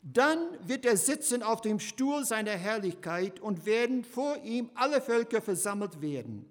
dann 0.02 0.38
wird 0.68 0.84
er 0.84 0.98
sitzen 0.98 1.42
auf 1.42 1.62
dem 1.62 1.80
Stuhl 1.80 2.26
seiner 2.26 2.50
Herrlichkeit 2.50 3.40
und 3.40 3.64
werden 3.64 4.04
vor 4.04 4.36
ihm 4.44 4.68
alle 4.74 5.00
Völker 5.00 5.40
versammelt 5.40 6.02
werden. 6.02 6.44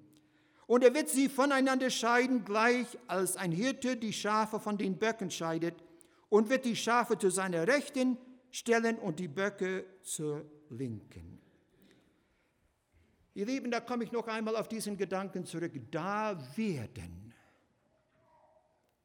Und 0.65 0.83
er 0.83 0.95
wird 0.95 1.09
sie 1.09 1.29
voneinander 1.29 1.91
scheiden, 1.91 2.43
gleich 2.43 2.87
als 3.05 3.37
ein 3.37 3.51
Hirte 3.51 3.97
die 3.97 4.13
Schafe 4.13 4.59
von 4.59 4.79
den 4.79 4.97
Böcken 4.97 5.29
scheidet, 5.29 5.75
und 6.29 6.49
wird 6.49 6.65
die 6.65 6.75
Schafe 6.75 7.19
zu 7.19 7.29
seiner 7.29 7.67
Rechten 7.67 8.17
stellen 8.49 8.97
und 8.97 9.19
die 9.19 9.27
Böcke 9.27 9.85
zur 10.01 10.43
Linken. 10.69 11.39
Ihr 13.35 13.45
Lieben, 13.45 13.69
da 13.69 13.79
komme 13.79 14.05
ich 14.05 14.11
noch 14.11 14.27
einmal 14.27 14.55
auf 14.55 14.67
diesen 14.67 14.97
Gedanken 14.97 15.45
zurück. 15.45 15.73
Da 15.91 16.35
werden 16.55 17.28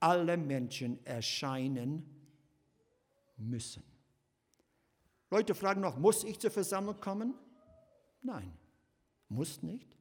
alle 0.05 0.37
Menschen 0.37 1.05
erscheinen 1.07 2.05
müssen. 3.39 3.83
Leute 5.31 5.55
fragen 5.55 5.81
noch, 5.81 5.97
muss 5.97 6.25
ich 6.25 6.39
zur 6.39 6.51
Versammlung 6.51 7.01
kommen? 7.01 7.33
Nein, 8.21 8.53
muss 9.31 9.63
nicht. 9.63 9.97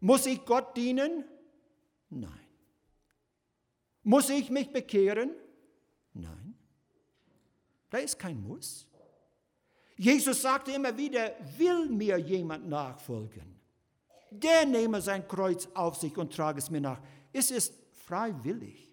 Muss 0.00 0.24
ich 0.24 0.42
Gott 0.46 0.74
dienen? 0.78 1.24
Nein. 2.08 2.40
Muss 4.02 4.30
ich 4.30 4.48
mich 4.48 4.72
bekehren? 4.72 5.30
Nein. 6.14 6.54
Da 7.90 7.98
ist 7.98 8.18
kein 8.18 8.42
Muss. 8.42 8.86
Jesus 9.96 10.40
sagte 10.40 10.72
immer 10.72 10.96
wieder, 10.96 11.32
will 11.58 11.90
mir 11.90 12.16
jemand 12.16 12.66
nachfolgen? 12.66 13.60
Der 14.30 14.64
nehme 14.64 15.02
sein 15.02 15.28
Kreuz 15.28 15.68
auf 15.74 15.96
sich 15.96 16.16
und 16.16 16.34
trage 16.34 16.58
es 16.58 16.70
mir 16.70 16.80
nach. 16.80 17.00
Es 17.30 17.50
ist 17.50 17.83
freiwillig. 18.06 18.92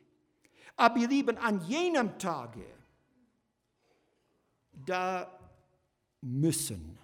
Aber 0.76 0.98
ihr 0.98 1.08
Lieben, 1.08 1.38
an 1.38 1.62
jenem 1.62 2.18
Tage, 2.18 2.66
da 4.86 5.40
müssen 6.22 6.98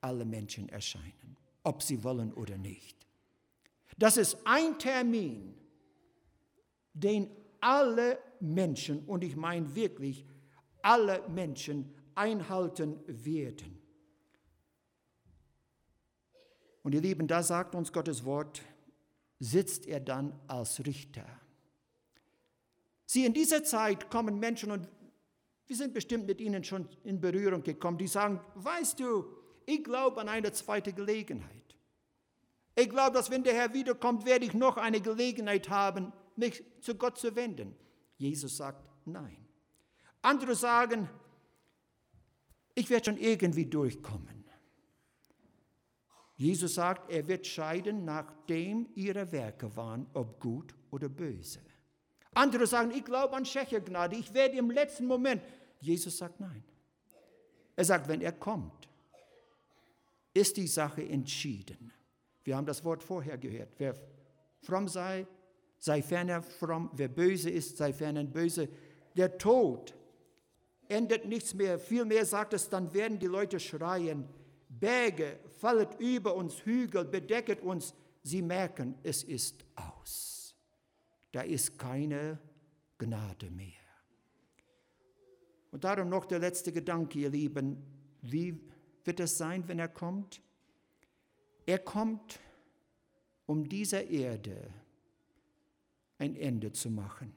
alle 0.00 0.24
Menschen 0.24 0.68
erscheinen, 0.68 1.36
ob 1.62 1.82
sie 1.82 2.02
wollen 2.04 2.32
oder 2.32 2.58
nicht. 2.58 3.06
Das 3.98 4.16
ist 4.16 4.38
ein 4.44 4.78
Termin, 4.78 5.54
den 6.92 7.30
alle 7.60 8.18
Menschen, 8.40 9.04
und 9.06 9.24
ich 9.24 9.36
meine 9.36 9.74
wirklich 9.74 10.24
alle 10.82 11.26
Menschen, 11.28 11.92
einhalten 12.14 13.00
werden. 13.06 13.78
Und 16.82 16.94
ihr 16.94 17.00
Lieben, 17.00 17.26
da 17.26 17.42
sagt 17.42 17.74
uns 17.74 17.92
Gottes 17.92 18.24
Wort, 18.24 18.62
sitzt 19.38 19.86
er 19.86 20.00
dann 20.00 20.38
als 20.46 20.84
Richter. 20.84 21.24
Sie, 23.04 23.24
in 23.24 23.34
dieser 23.34 23.62
Zeit 23.62 24.10
kommen 24.10 24.38
Menschen 24.38 24.70
und 24.70 24.88
wir 25.66 25.76
sind 25.76 25.94
bestimmt 25.94 26.26
mit 26.26 26.40
ihnen 26.40 26.64
schon 26.64 26.88
in 27.04 27.20
Berührung 27.20 27.62
gekommen, 27.62 27.98
die 27.98 28.06
sagen, 28.06 28.40
weißt 28.54 29.00
du, 29.00 29.26
ich 29.66 29.82
glaube 29.82 30.20
an 30.20 30.28
eine 30.28 30.52
zweite 30.52 30.92
Gelegenheit. 30.92 31.76
Ich 32.74 32.88
glaube, 32.90 33.14
dass 33.14 33.30
wenn 33.30 33.42
der 33.42 33.54
Herr 33.54 33.72
wiederkommt, 33.72 34.26
werde 34.26 34.44
ich 34.44 34.54
noch 34.54 34.76
eine 34.76 35.00
Gelegenheit 35.00 35.68
haben, 35.70 36.12
mich 36.36 36.62
zu 36.80 36.94
Gott 36.94 37.18
zu 37.18 37.34
wenden. 37.34 37.74
Jesus 38.18 38.56
sagt, 38.56 38.84
nein. 39.06 39.38
Andere 40.22 40.54
sagen, 40.54 41.08
ich 42.74 42.90
werde 42.90 43.06
schon 43.06 43.18
irgendwie 43.18 43.66
durchkommen. 43.66 44.35
Jesus 46.36 46.74
sagt, 46.74 47.10
er 47.10 47.26
wird 47.26 47.46
scheiden, 47.46 48.04
nachdem 48.04 48.88
ihre 48.94 49.32
Werke 49.32 49.74
waren, 49.74 50.06
ob 50.12 50.38
gut 50.38 50.74
oder 50.90 51.08
böse. 51.08 51.60
Andere 52.34 52.66
sagen, 52.66 52.90
ich 52.90 53.04
glaube 53.04 53.34
an 53.34 53.46
Schächergnade, 53.46 54.16
ich 54.16 54.32
werde 54.34 54.58
im 54.58 54.70
letzten 54.70 55.06
Moment. 55.06 55.42
Jesus 55.80 56.18
sagt 56.18 56.38
nein. 56.38 56.62
Er 57.74 57.84
sagt, 57.84 58.08
wenn 58.08 58.20
er 58.20 58.32
kommt, 58.32 58.88
ist 60.34 60.56
die 60.58 60.66
Sache 60.66 61.02
entschieden. 61.02 61.92
Wir 62.44 62.56
haben 62.56 62.66
das 62.66 62.84
Wort 62.84 63.02
vorher 63.02 63.38
gehört. 63.38 63.72
Wer 63.78 63.94
fromm 64.60 64.88
sei, 64.88 65.26
sei 65.78 66.02
ferner 66.02 66.42
fromm. 66.42 66.90
Wer 66.92 67.08
böse 67.08 67.48
ist, 67.48 67.78
sei 67.78 67.92
ferner 67.94 68.24
böse. 68.24 68.68
Der 69.16 69.38
Tod 69.38 69.94
endet 70.88 71.24
nichts 71.24 71.54
mehr. 71.54 71.78
Vielmehr 71.78 72.26
sagt 72.26 72.52
es, 72.52 72.68
dann 72.68 72.92
werden 72.92 73.18
die 73.18 73.26
Leute 73.26 73.58
schreien, 73.58 74.28
Berge 74.68 75.38
fallet 75.58 75.98
über 75.98 76.34
uns, 76.34 76.64
Hügel 76.64 77.04
bedecket 77.04 77.60
uns. 77.60 77.94
Sie 78.22 78.42
merken, 78.42 78.94
es 79.02 79.22
ist 79.22 79.64
aus. 79.74 80.54
da 81.32 81.42
ist 81.42 81.78
keine 81.78 82.38
Gnade 82.98 83.50
mehr. 83.50 83.72
Und 85.70 85.84
darum 85.84 86.08
noch 86.08 86.24
der 86.24 86.38
letzte 86.38 86.72
Gedanke, 86.72 87.18
ihr 87.18 87.30
Lieben. 87.30 87.82
Wie 88.22 88.58
wird 89.04 89.20
es 89.20 89.36
sein, 89.36 89.68
wenn 89.68 89.78
er 89.78 89.88
kommt? 89.88 90.40
Er 91.66 91.78
kommt, 91.78 92.40
um 93.44 93.68
dieser 93.68 94.06
Erde 94.06 94.70
ein 96.18 96.34
Ende 96.36 96.72
zu 96.72 96.90
machen. 96.90 97.34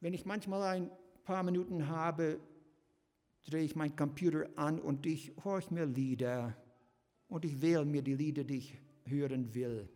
Wenn 0.00 0.14
ich 0.14 0.24
manchmal 0.24 0.62
ein 0.62 0.90
paar 1.24 1.42
Minuten 1.42 1.86
habe, 1.86 2.40
drehe 3.44 3.64
ich 3.64 3.76
meinen 3.76 3.96
Computer 3.96 4.48
an 4.56 4.78
und 4.78 5.06
ich 5.06 5.32
horche 5.44 5.72
mir 5.72 5.86
Lieder 5.86 6.56
und 7.28 7.44
ich 7.44 7.60
wähle 7.60 7.84
mir 7.84 8.02
die 8.02 8.14
Lieder, 8.14 8.44
die 8.44 8.58
ich 8.58 8.78
hören 9.06 9.54
will. 9.54 9.88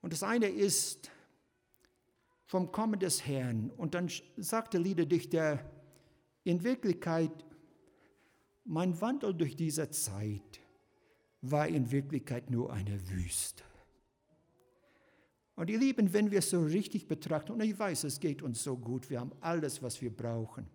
Und 0.00 0.12
das 0.12 0.22
eine 0.22 0.48
ist 0.48 1.10
vom 2.46 2.72
Kommen 2.72 2.98
des 2.98 3.26
Herrn. 3.26 3.70
Und 3.76 3.94
dann 3.94 4.10
sagt 4.36 4.74
der 4.74 4.80
Liederdichter, 4.80 5.60
in 6.44 6.64
Wirklichkeit, 6.64 7.44
mein 8.64 9.00
Wandel 9.00 9.34
durch 9.34 9.56
diese 9.56 9.90
Zeit 9.90 10.60
war 11.40 11.68
in 11.68 11.90
Wirklichkeit 11.90 12.50
nur 12.50 12.72
eine 12.72 13.08
Wüste. 13.10 13.62
Und 15.56 15.70
ihr 15.70 15.78
Lieben, 15.78 16.12
wenn 16.12 16.30
wir 16.30 16.38
es 16.38 16.50
so 16.50 16.62
richtig 16.62 17.08
betrachten, 17.08 17.52
und 17.52 17.60
ich 17.60 17.78
weiß, 17.78 18.04
es 18.04 18.20
geht 18.20 18.42
uns 18.42 18.62
so 18.62 18.76
gut, 18.76 19.10
wir 19.10 19.20
haben 19.20 19.32
alles, 19.40 19.82
was 19.82 20.00
wir 20.00 20.14
brauchen, 20.14 20.66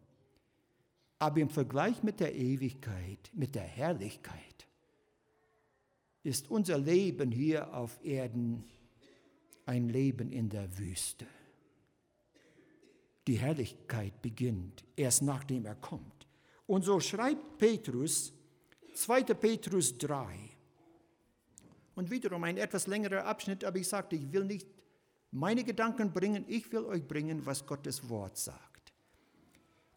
aber 1.24 1.40
im 1.40 1.50
Vergleich 1.50 2.04
mit 2.04 2.20
der 2.20 2.36
Ewigkeit, 2.36 3.32
mit 3.32 3.56
der 3.56 3.64
Herrlichkeit, 3.64 4.68
ist 6.22 6.52
unser 6.52 6.78
Leben 6.78 7.32
hier 7.32 7.74
auf 7.74 7.98
Erden 8.04 8.66
ein 9.66 9.88
Leben 9.88 10.34
in 10.34 10.50
der 10.50 10.78
Wüste. 10.78 11.26
Die 13.26 13.38
Herrlichkeit 13.38 14.22
beginnt 14.22 14.84
erst 14.98 15.22
nachdem 15.22 15.66
er 15.66 15.76
kommt. 15.76 16.28
Und 16.68 16.84
so 16.84 17.00
schreibt 17.00 17.58
Petrus, 17.58 18.34
2. 18.94 19.24
Petrus 19.24 19.98
3, 19.98 20.26
und 21.96 22.12
wiederum 22.12 22.44
ein 22.44 22.58
etwas 22.58 22.86
längerer 22.88 23.24
Abschnitt, 23.24 23.64
aber 23.64 23.78
ich 23.78 23.88
sagte, 23.88 24.18
ich 24.18 24.30
will 24.34 24.44
nicht 24.44 24.68
meine 25.32 25.64
Gedanken 25.64 26.12
bringen, 26.12 26.44
ich 26.50 26.70
will 26.74 26.84
euch 26.84 27.08
bringen, 27.08 27.46
was 27.46 27.66
Gottes 27.66 28.10
Wort 28.10 28.38
sagt. 28.38 28.73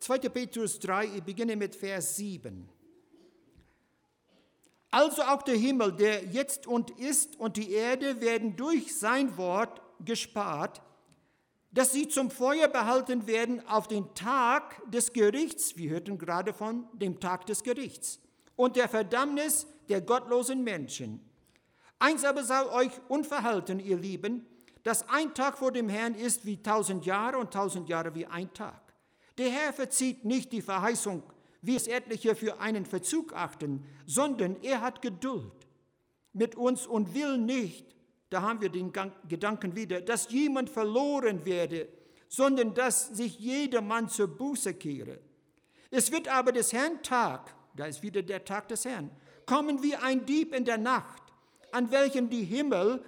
2. 0.07 0.19
Petrus 0.29 0.79
3, 0.79 1.07
ich 1.17 1.23
beginne 1.25 1.57
mit 1.57 1.75
Vers 1.75 2.15
7. 2.15 2.69
Also 4.93 5.23
auch 5.23 5.43
der 5.43 5.57
Himmel, 5.57 5.93
der 5.93 6.25
jetzt 6.27 6.69
und 6.69 6.91
ist, 6.93 7.35
und 7.41 7.57
die 7.57 7.73
Erde 7.73 8.21
werden 8.21 8.55
durch 8.55 8.97
sein 8.97 9.37
Wort 9.37 9.83
gespart, 10.05 10.81
dass 11.73 11.93
sie 11.93 12.07
zum 12.07 12.31
Feuer 12.31 12.69
behalten 12.69 13.27
werden 13.27 13.67
auf 13.67 13.89
den 13.89 14.15
Tag 14.15 14.81
des 14.91 15.13
Gerichts, 15.13 15.77
wir 15.77 15.91
hörten 15.91 16.19
gerade 16.19 16.55
von 16.55 16.87
dem 16.93 17.19
Tag 17.19 17.47
des 17.47 17.65
Gerichts, 17.65 18.21
und 18.55 18.77
der 18.77 18.89
Verdammnis 18.89 19.67
der 19.89 20.01
gottlosen 20.01 20.63
Menschen 20.63 21.21
Eins 21.99 22.25
aber 22.25 22.45
sei 22.45 22.65
euch 22.71 22.93
unverhalten, 23.09 23.81
ihr 23.81 23.97
Lieben, 23.97 24.47
dass 24.83 25.09
ein 25.09 25.35
Tag 25.35 25.59
vor 25.59 25.73
dem 25.73 25.89
Herrn 25.89 26.15
ist 26.15 26.45
wie 26.45 26.63
tausend 26.63 27.07
Jahre 27.07 27.39
und 27.39 27.53
tausend 27.53 27.89
Jahre 27.89 28.15
wie 28.15 28.27
ein 28.27 28.53
Tag. 28.53 28.86
Der 29.39 29.51
Herr 29.51 29.73
verzieht 29.73 30.25
nicht 30.25 30.53
die 30.53 30.63
Verheißung, 30.63 31.23
wie 31.63 31.77
es 31.77 31.87
etliche 31.87 32.35
für 32.35 32.61
einen 32.61 32.87
Verzug 32.87 33.33
achten, 33.35 33.85
sondern 34.07 34.57
er 34.63 34.81
hat 34.81 35.03
Geduld 35.03 35.53
mit 36.33 36.55
uns 36.55 36.87
und 36.87 37.15
will 37.15 37.39
nicht, 37.39 37.95
da 38.31 38.43
haben 38.43 38.61
wir 38.61 38.69
den 38.69 38.93
Gedanken 39.29 39.77
wieder, 39.77 40.01
dass 40.01 40.31
jemand 40.31 40.71
verloren 40.71 41.45
werde, 41.45 41.89
sondern 42.29 42.75
dass 42.75 43.09
sich 43.09 43.39
jedermann 43.39 44.09
zur 44.09 44.29
Buße 44.29 44.75
kehre. 44.75 45.21
Es 45.91 46.11
wird 46.13 46.29
aber 46.29 46.53
des 46.53 46.73
Herrn 46.73 47.03
Tag, 47.03 47.55
da 47.75 47.87
ist 47.87 48.03
wieder 48.03 48.23
der 48.23 48.45
Tag 48.45 48.69
des 48.69 48.85
Herrn, 48.85 49.11
kommen 49.47 49.83
wie 49.83 49.95
ein 49.97 50.27
Dieb 50.27 50.55
in 50.55 50.65
der 50.65 50.79
Nacht 50.79 51.23
an 51.77 51.91
welchem 51.91 52.31
die 52.31 52.45
Himmel 52.45 53.05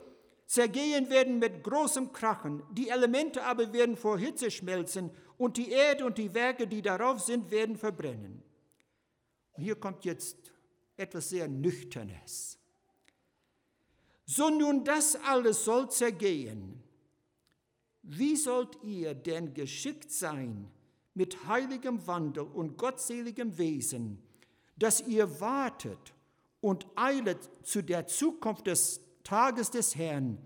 zergehen 0.46 1.08
werden 1.10 1.38
mit 1.38 1.62
großem 1.62 2.12
Krachen, 2.12 2.62
die 2.70 2.88
Elemente 2.90 3.42
aber 3.44 3.72
werden 3.72 3.96
vor 3.96 4.18
Hitze 4.18 4.50
schmelzen 4.50 5.10
und 5.38 5.56
die 5.56 5.70
Erde 5.70 6.04
und 6.04 6.18
die 6.18 6.34
Werke, 6.34 6.66
die 6.66 6.82
darauf 6.82 7.20
sind, 7.20 7.50
werden 7.50 7.76
verbrennen. 7.76 8.42
Und 9.52 9.62
hier 9.62 9.76
kommt 9.76 10.04
jetzt 10.04 10.52
etwas 10.96 11.30
sehr 11.30 11.48
Nüchternes. 11.48 12.58
So 14.26 14.50
nun 14.50 14.84
das 14.84 15.16
alles 15.16 15.64
soll 15.64 15.90
zergehen. 15.90 16.82
Wie 18.02 18.36
sollt 18.36 18.82
ihr 18.82 19.14
denn 19.14 19.54
geschickt 19.54 20.10
sein 20.10 20.70
mit 21.14 21.46
heiligem 21.46 22.06
Wandel 22.06 22.44
und 22.44 22.76
gottseligem 22.76 23.56
Wesen, 23.58 24.22
dass 24.76 25.06
ihr 25.06 25.40
wartet 25.40 26.14
und 26.60 26.86
eilet 26.94 27.38
zu 27.62 27.82
der 27.82 28.06
Zukunft 28.06 28.66
des 28.66 29.00
Tages 29.24 29.70
des 29.70 29.96
Herrn, 29.96 30.38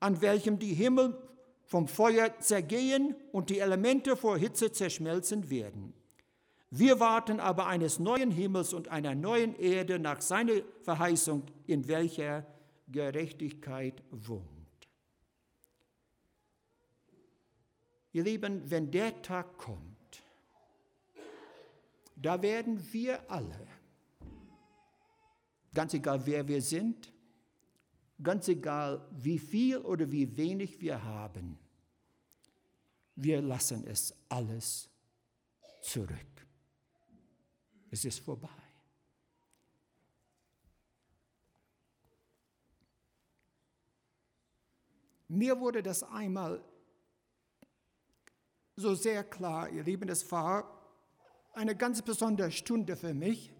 an 0.00 0.20
welchem 0.20 0.58
die 0.58 0.74
Himmel 0.74 1.16
vom 1.66 1.88
Feuer 1.88 2.38
zergehen 2.40 3.14
und 3.32 3.50
die 3.50 3.58
Elemente 3.58 4.16
vor 4.16 4.38
Hitze 4.38 4.72
zerschmelzen 4.72 5.50
werden. 5.50 5.92
Wir 6.70 6.98
warten 7.00 7.40
aber 7.40 7.66
eines 7.66 7.98
neuen 7.98 8.30
Himmels 8.30 8.72
und 8.72 8.88
einer 8.88 9.14
neuen 9.14 9.54
Erde 9.56 9.98
nach 9.98 10.20
seiner 10.20 10.62
Verheißung, 10.82 11.44
in 11.66 11.86
welcher 11.88 12.46
Gerechtigkeit 12.88 14.02
wohnt. 14.10 14.42
Ihr 18.12 18.24
Lieben, 18.24 18.70
wenn 18.70 18.90
der 18.90 19.20
Tag 19.22 19.58
kommt, 19.58 20.22
da 22.16 22.40
werden 22.40 22.82
wir 22.92 23.30
alle 23.30 23.66
Ganz 25.76 25.92
egal, 25.92 26.24
wer 26.24 26.48
wir 26.48 26.62
sind, 26.62 27.12
ganz 28.22 28.48
egal, 28.48 29.06
wie 29.12 29.38
viel 29.38 29.78
oder 29.78 30.10
wie 30.10 30.36
wenig 30.36 30.80
wir 30.80 31.02
haben, 31.02 31.58
wir 33.14 33.40
lassen 33.40 33.86
es 33.86 34.14
alles 34.28 34.88
zurück. 35.82 36.46
Es 37.90 38.04
ist 38.04 38.20
vorbei. 38.20 38.48
Mir 45.28 45.58
wurde 45.58 45.82
das 45.82 46.02
einmal 46.02 46.62
so 48.76 48.94
sehr 48.94 49.24
klar, 49.24 49.70
ihr 49.70 49.82
Lieben, 49.82 50.08
es 50.08 50.30
war 50.30 50.76
eine 51.54 51.74
ganz 51.74 52.02
besondere 52.02 52.52
Stunde 52.52 52.96
für 52.96 53.14
mich. 53.14 53.52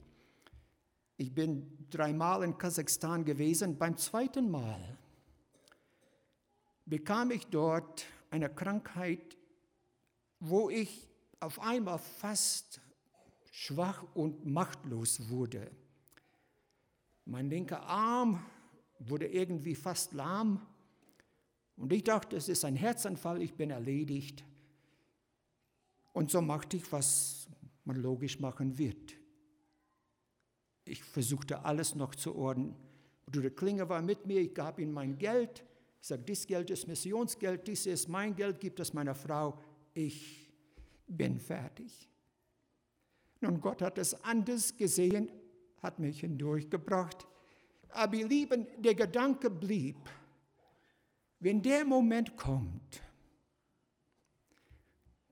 Ich 1.18 1.32
bin 1.32 1.86
dreimal 1.88 2.42
in 2.42 2.58
Kasachstan 2.58 3.24
gewesen. 3.24 3.78
Beim 3.78 3.96
zweiten 3.96 4.50
Mal 4.50 4.98
bekam 6.84 7.30
ich 7.30 7.46
dort 7.46 8.04
eine 8.30 8.50
Krankheit, 8.50 9.36
wo 10.40 10.68
ich 10.68 11.08
auf 11.40 11.58
einmal 11.60 11.98
fast 11.98 12.82
schwach 13.50 14.04
und 14.14 14.44
machtlos 14.44 15.30
wurde. 15.30 15.70
Mein 17.24 17.48
linker 17.48 17.82
Arm 17.82 18.44
wurde 18.98 19.26
irgendwie 19.26 19.74
fast 19.74 20.12
lahm 20.12 20.66
und 21.76 21.92
ich 21.92 22.04
dachte, 22.04 22.36
es 22.36 22.48
ist 22.48 22.64
ein 22.64 22.76
Herzanfall, 22.76 23.40
ich 23.40 23.54
bin 23.54 23.70
erledigt. 23.70 24.44
Und 26.12 26.30
so 26.30 26.40
machte 26.42 26.76
ich, 26.76 26.92
was 26.92 27.48
man 27.84 27.96
logisch 27.96 28.38
machen 28.38 28.76
wird 28.78 29.16
ich 30.86 31.02
versuchte 31.02 31.64
alles 31.64 31.94
noch 31.94 32.14
zu 32.14 32.34
ordnen. 32.34 32.74
Bruder 33.26 33.50
Klinger 33.50 33.88
war 33.88 34.00
mit 34.02 34.24
mir, 34.26 34.40
ich 34.40 34.54
gab 34.54 34.78
ihm 34.78 34.92
mein 34.92 35.18
Geld. 35.18 35.64
Ich 36.00 36.08
sagte, 36.08 36.24
dieses 36.24 36.46
Geld 36.46 36.70
ist 36.70 36.86
Missionsgeld, 36.86 37.66
dies 37.66 37.86
ist 37.86 38.08
mein 38.08 38.36
Geld, 38.36 38.60
gibt 38.60 38.78
es 38.78 38.94
meiner 38.94 39.14
Frau. 39.14 39.58
Ich 39.94 40.48
bin 41.08 41.40
fertig. 41.40 42.08
Nun, 43.40 43.60
Gott 43.60 43.82
hat 43.82 43.98
es 43.98 44.14
anders 44.22 44.76
gesehen, 44.76 45.30
hat 45.82 45.98
mich 45.98 46.20
hindurchgebracht. 46.20 47.26
Aber 47.90 48.14
ihr 48.14 48.28
Lieben, 48.28 48.66
der 48.78 48.94
Gedanke 48.94 49.50
blieb, 49.50 49.96
wenn 51.40 51.60
der 51.62 51.84
Moment 51.84 52.36
kommt, 52.36 53.02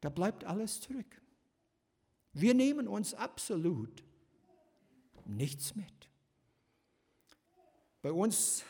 da 0.00 0.08
bleibt 0.10 0.44
alles 0.44 0.80
zurück. 0.80 1.22
Wir 2.32 2.52
nehmen 2.52 2.88
uns 2.88 3.14
absolut 3.14 4.02
nichts 5.26 5.74
mit. 5.74 5.86
Bei 8.02 8.12
uns, 8.12 8.64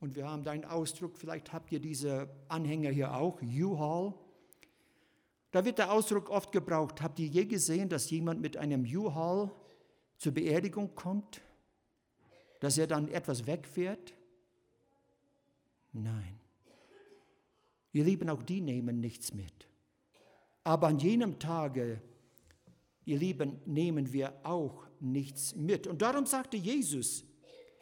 und 0.00 0.16
wir 0.16 0.28
haben 0.28 0.42
deinen 0.42 0.64
Ausdruck, 0.64 1.16
vielleicht 1.16 1.52
habt 1.52 1.70
ihr 1.72 1.80
diese 1.80 2.28
Anhänger 2.48 2.90
hier 2.90 3.14
auch, 3.14 3.40
U-Haul. 3.42 4.14
Da 5.52 5.64
wird 5.64 5.78
der 5.78 5.92
Ausdruck 5.92 6.28
oft 6.30 6.52
gebraucht. 6.52 7.00
Habt 7.00 7.18
ihr 7.18 7.28
je 7.28 7.44
gesehen, 7.44 7.88
dass 7.88 8.10
jemand 8.10 8.40
mit 8.40 8.56
einem 8.56 8.84
U-Haul 8.84 9.50
zur 10.18 10.32
Beerdigung 10.32 10.94
kommt? 10.94 11.40
Dass 12.60 12.76
er 12.76 12.86
dann 12.86 13.08
etwas 13.08 13.46
wegfährt? 13.46 14.14
Nein. 15.92 16.38
Ihr 17.92 18.04
Lieben, 18.04 18.28
auch 18.28 18.42
die 18.42 18.60
nehmen 18.60 19.00
nichts 19.00 19.32
mit. 19.32 19.68
Aber 20.64 20.88
an 20.88 20.98
jenem 20.98 21.38
Tage, 21.38 22.02
ihr 23.06 23.18
Lieben, 23.18 23.60
nehmen 23.64 24.12
wir 24.12 24.34
auch 24.42 24.84
nichts 25.00 25.54
mit. 25.54 25.86
Und 25.86 26.02
darum 26.02 26.26
sagte 26.26 26.58
Jesus, 26.58 27.24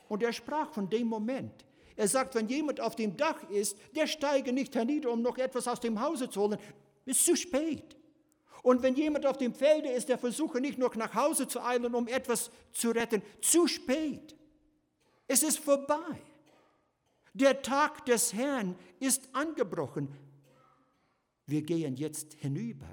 und 0.08 0.22
er 0.22 0.32
sprach 0.32 0.72
von 0.72 0.88
dem 0.88 1.08
Moment, 1.08 1.64
er 1.96 2.08
sagt, 2.08 2.34
wenn 2.34 2.48
jemand 2.48 2.80
auf 2.80 2.94
dem 2.94 3.16
Dach 3.16 3.42
ist, 3.50 3.76
der 3.96 4.06
steige 4.06 4.52
nicht 4.52 4.74
hernieder, 4.74 5.10
um 5.10 5.22
noch 5.22 5.38
etwas 5.38 5.66
aus 5.66 5.80
dem 5.80 6.00
Hause 6.00 6.28
zu 6.28 6.42
holen. 6.42 6.58
Ist 7.04 7.24
zu 7.24 7.36
spät. 7.36 7.96
Und 8.62 8.82
wenn 8.82 8.94
jemand 8.94 9.26
auf 9.26 9.38
dem 9.38 9.54
Felde 9.54 9.90
ist, 9.90 10.08
der 10.08 10.18
versuche 10.18 10.60
nicht 10.60 10.78
nur 10.78 10.90
nach 10.96 11.14
Hause 11.14 11.46
zu 11.46 11.62
eilen, 11.62 11.94
um 11.94 12.08
etwas 12.08 12.50
zu 12.72 12.90
retten, 12.90 13.22
zu 13.40 13.66
spät. 13.66 14.34
Es 15.28 15.42
ist 15.42 15.58
vorbei. 15.58 16.20
Der 17.32 17.62
Tag 17.62 18.06
des 18.06 18.32
Herrn 18.32 18.76
ist 19.00 19.28
angebrochen. 19.32 20.08
Wir 21.46 21.62
gehen 21.62 21.96
jetzt 21.96 22.34
hinüber. 22.34 22.88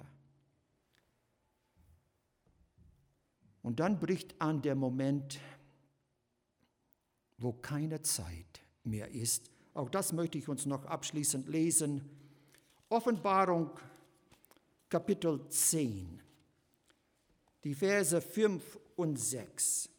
Und 3.63 3.79
dann 3.79 3.99
bricht 3.99 4.39
an 4.41 4.61
der 4.61 4.75
Moment, 4.75 5.39
wo 7.37 7.53
keine 7.53 8.01
Zeit 8.01 8.61
mehr 8.83 9.09
ist. 9.11 9.51
Auch 9.73 9.89
das 9.89 10.13
möchte 10.13 10.37
ich 10.37 10.47
uns 10.47 10.65
noch 10.65 10.85
abschließend 10.85 11.47
lesen. 11.47 12.01
Offenbarung 12.89 13.71
Kapitel 14.89 15.47
10, 15.47 16.21
die 17.63 17.73
Verse 17.73 18.19
5 18.19 18.79
und 18.97 19.17
6. 19.17 19.89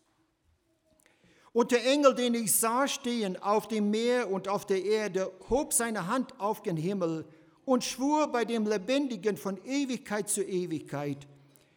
Und 1.55 1.71
der 1.71 1.87
Engel, 1.87 2.15
den 2.15 2.35
ich 2.35 2.53
sah 2.53 2.87
stehen 2.89 3.37
auf 3.37 3.69
dem 3.69 3.91
Meer 3.91 4.31
und 4.31 4.49
auf 4.49 4.67
der 4.67 4.85
Erde, 4.85 5.31
hob 5.51 5.73
seine 5.73 6.07
Hand 6.07 6.39
auf 6.41 6.63
den 6.63 6.77
Himmel 6.77 7.27
und 7.65 7.85
schwur 7.85 8.31
bei 8.31 8.45
dem 8.45 8.67
Lebendigen 8.67 9.37
von 9.37 9.63
Ewigkeit 9.65 10.29
zu 10.29 10.43
Ewigkeit, 10.43 11.27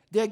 der 0.10 0.28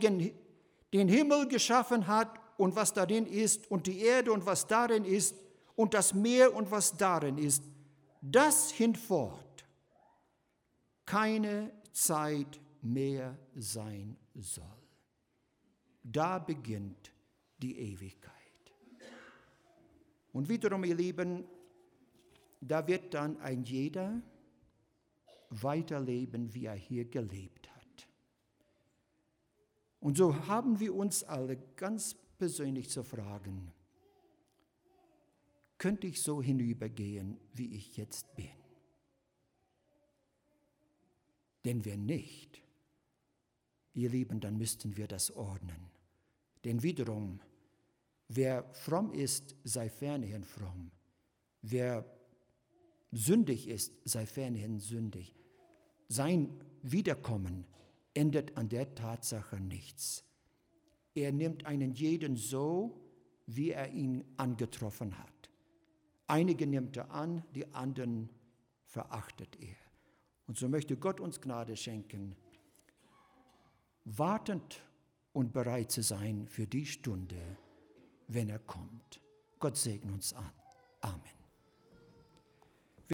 den 0.94 1.08
Himmel 1.08 1.48
geschaffen 1.48 2.08
hat 2.08 2.40
und 2.58 2.76
was 2.76 2.94
darin 2.94 3.26
ist, 3.26 3.70
und 3.70 3.88
die 3.88 4.00
Erde 4.00 4.32
und 4.32 4.46
was 4.46 4.68
darin 4.68 5.06
ist, 5.06 5.36
und 5.76 5.94
das 5.94 6.14
Meer 6.14 6.54
und 6.54 6.70
was 6.70 6.96
darin 6.96 7.38
ist, 7.38 7.64
das 8.22 8.72
hinfort 8.72 9.66
keine 11.06 11.72
Zeit 11.92 12.62
mehr 12.82 13.38
sein 13.56 14.18
soll. 14.36 14.64
Da 16.04 16.38
beginnt 16.40 17.12
die 17.58 17.78
Ewigkeit. 17.78 18.34
Und 20.32 20.50
wiederum, 20.50 20.84
ihr 20.84 20.96
Lieben, 20.96 21.46
da 22.60 22.86
wird 22.88 23.14
dann 23.14 23.40
ein 23.42 23.64
jeder 23.64 24.22
weiterleben, 25.50 26.54
wie 26.54 26.66
er 26.66 26.76
hier 26.76 27.06
gelebt. 27.06 27.63
Und 30.04 30.18
so 30.18 30.36
haben 30.48 30.82
wir 30.82 30.94
uns 30.94 31.24
alle 31.24 31.56
ganz 31.78 32.14
persönlich 32.38 32.90
zu 32.90 33.06
fragen, 33.06 33.72
könnte 35.78 36.08
ich 36.08 36.22
so 36.22 36.42
hinübergehen, 36.42 37.38
wie 37.54 37.74
ich 37.74 37.96
jetzt 37.96 38.36
bin? 38.36 38.50
Denn 41.64 41.86
wenn 41.86 42.06
nicht, 42.06 42.62
ihr 43.94 44.10
Lieben, 44.10 44.42
dann 44.42 44.58
müssten 44.58 44.98
wir 44.98 45.08
das 45.08 45.32
ordnen. 45.32 45.90
Denn 46.66 46.84
wiederum, 46.84 47.40
wer 48.28 48.66
fromm 48.74 49.14
ist, 49.14 49.56
sei 49.64 49.90
fernerhin 49.90 50.44
fromm. 50.44 50.92
Wer 51.62 52.06
sündig 53.14 53.70
ist, 53.70 53.94
sei 54.04 54.26
fernerhin 54.26 54.82
sündig. 54.82 55.34
Sein 56.10 56.62
Wiederkommen 56.82 57.66
ändert 58.14 58.58
an 58.58 58.70
der 58.70 58.96
Tatsache 58.96 59.60
nichts. 59.60 60.24
Er 61.16 61.32
nimmt 61.32 61.66
einen 61.66 61.94
jeden 61.94 62.36
so, 62.36 63.00
wie 63.46 63.72
er 63.72 63.92
ihn 63.92 64.24
angetroffen 64.38 65.18
hat. 65.18 65.50
Einige 66.28 66.66
nimmt 66.66 66.98
er 66.98 67.12
an, 67.12 67.44
die 67.54 67.74
anderen 67.74 68.30
verachtet 68.86 69.60
er. 69.62 69.76
Und 70.48 70.58
so 70.58 70.70
möchte 70.70 70.98
Gott 70.98 71.20
uns 71.20 71.42
Gnade 71.42 71.76
schenken, 71.76 72.36
wartend 74.06 74.84
und 75.32 75.54
bereit 75.54 75.92
zu 75.92 76.02
sein 76.02 76.48
für 76.48 76.68
die 76.68 76.86
Stunde, 76.86 77.58
wenn 78.28 78.50
er 78.50 78.60
kommt. 78.60 79.22
Gott 79.60 79.78
segne 79.78 80.12
uns 80.12 80.34
an. 80.34 80.52
Amen. 81.02 81.43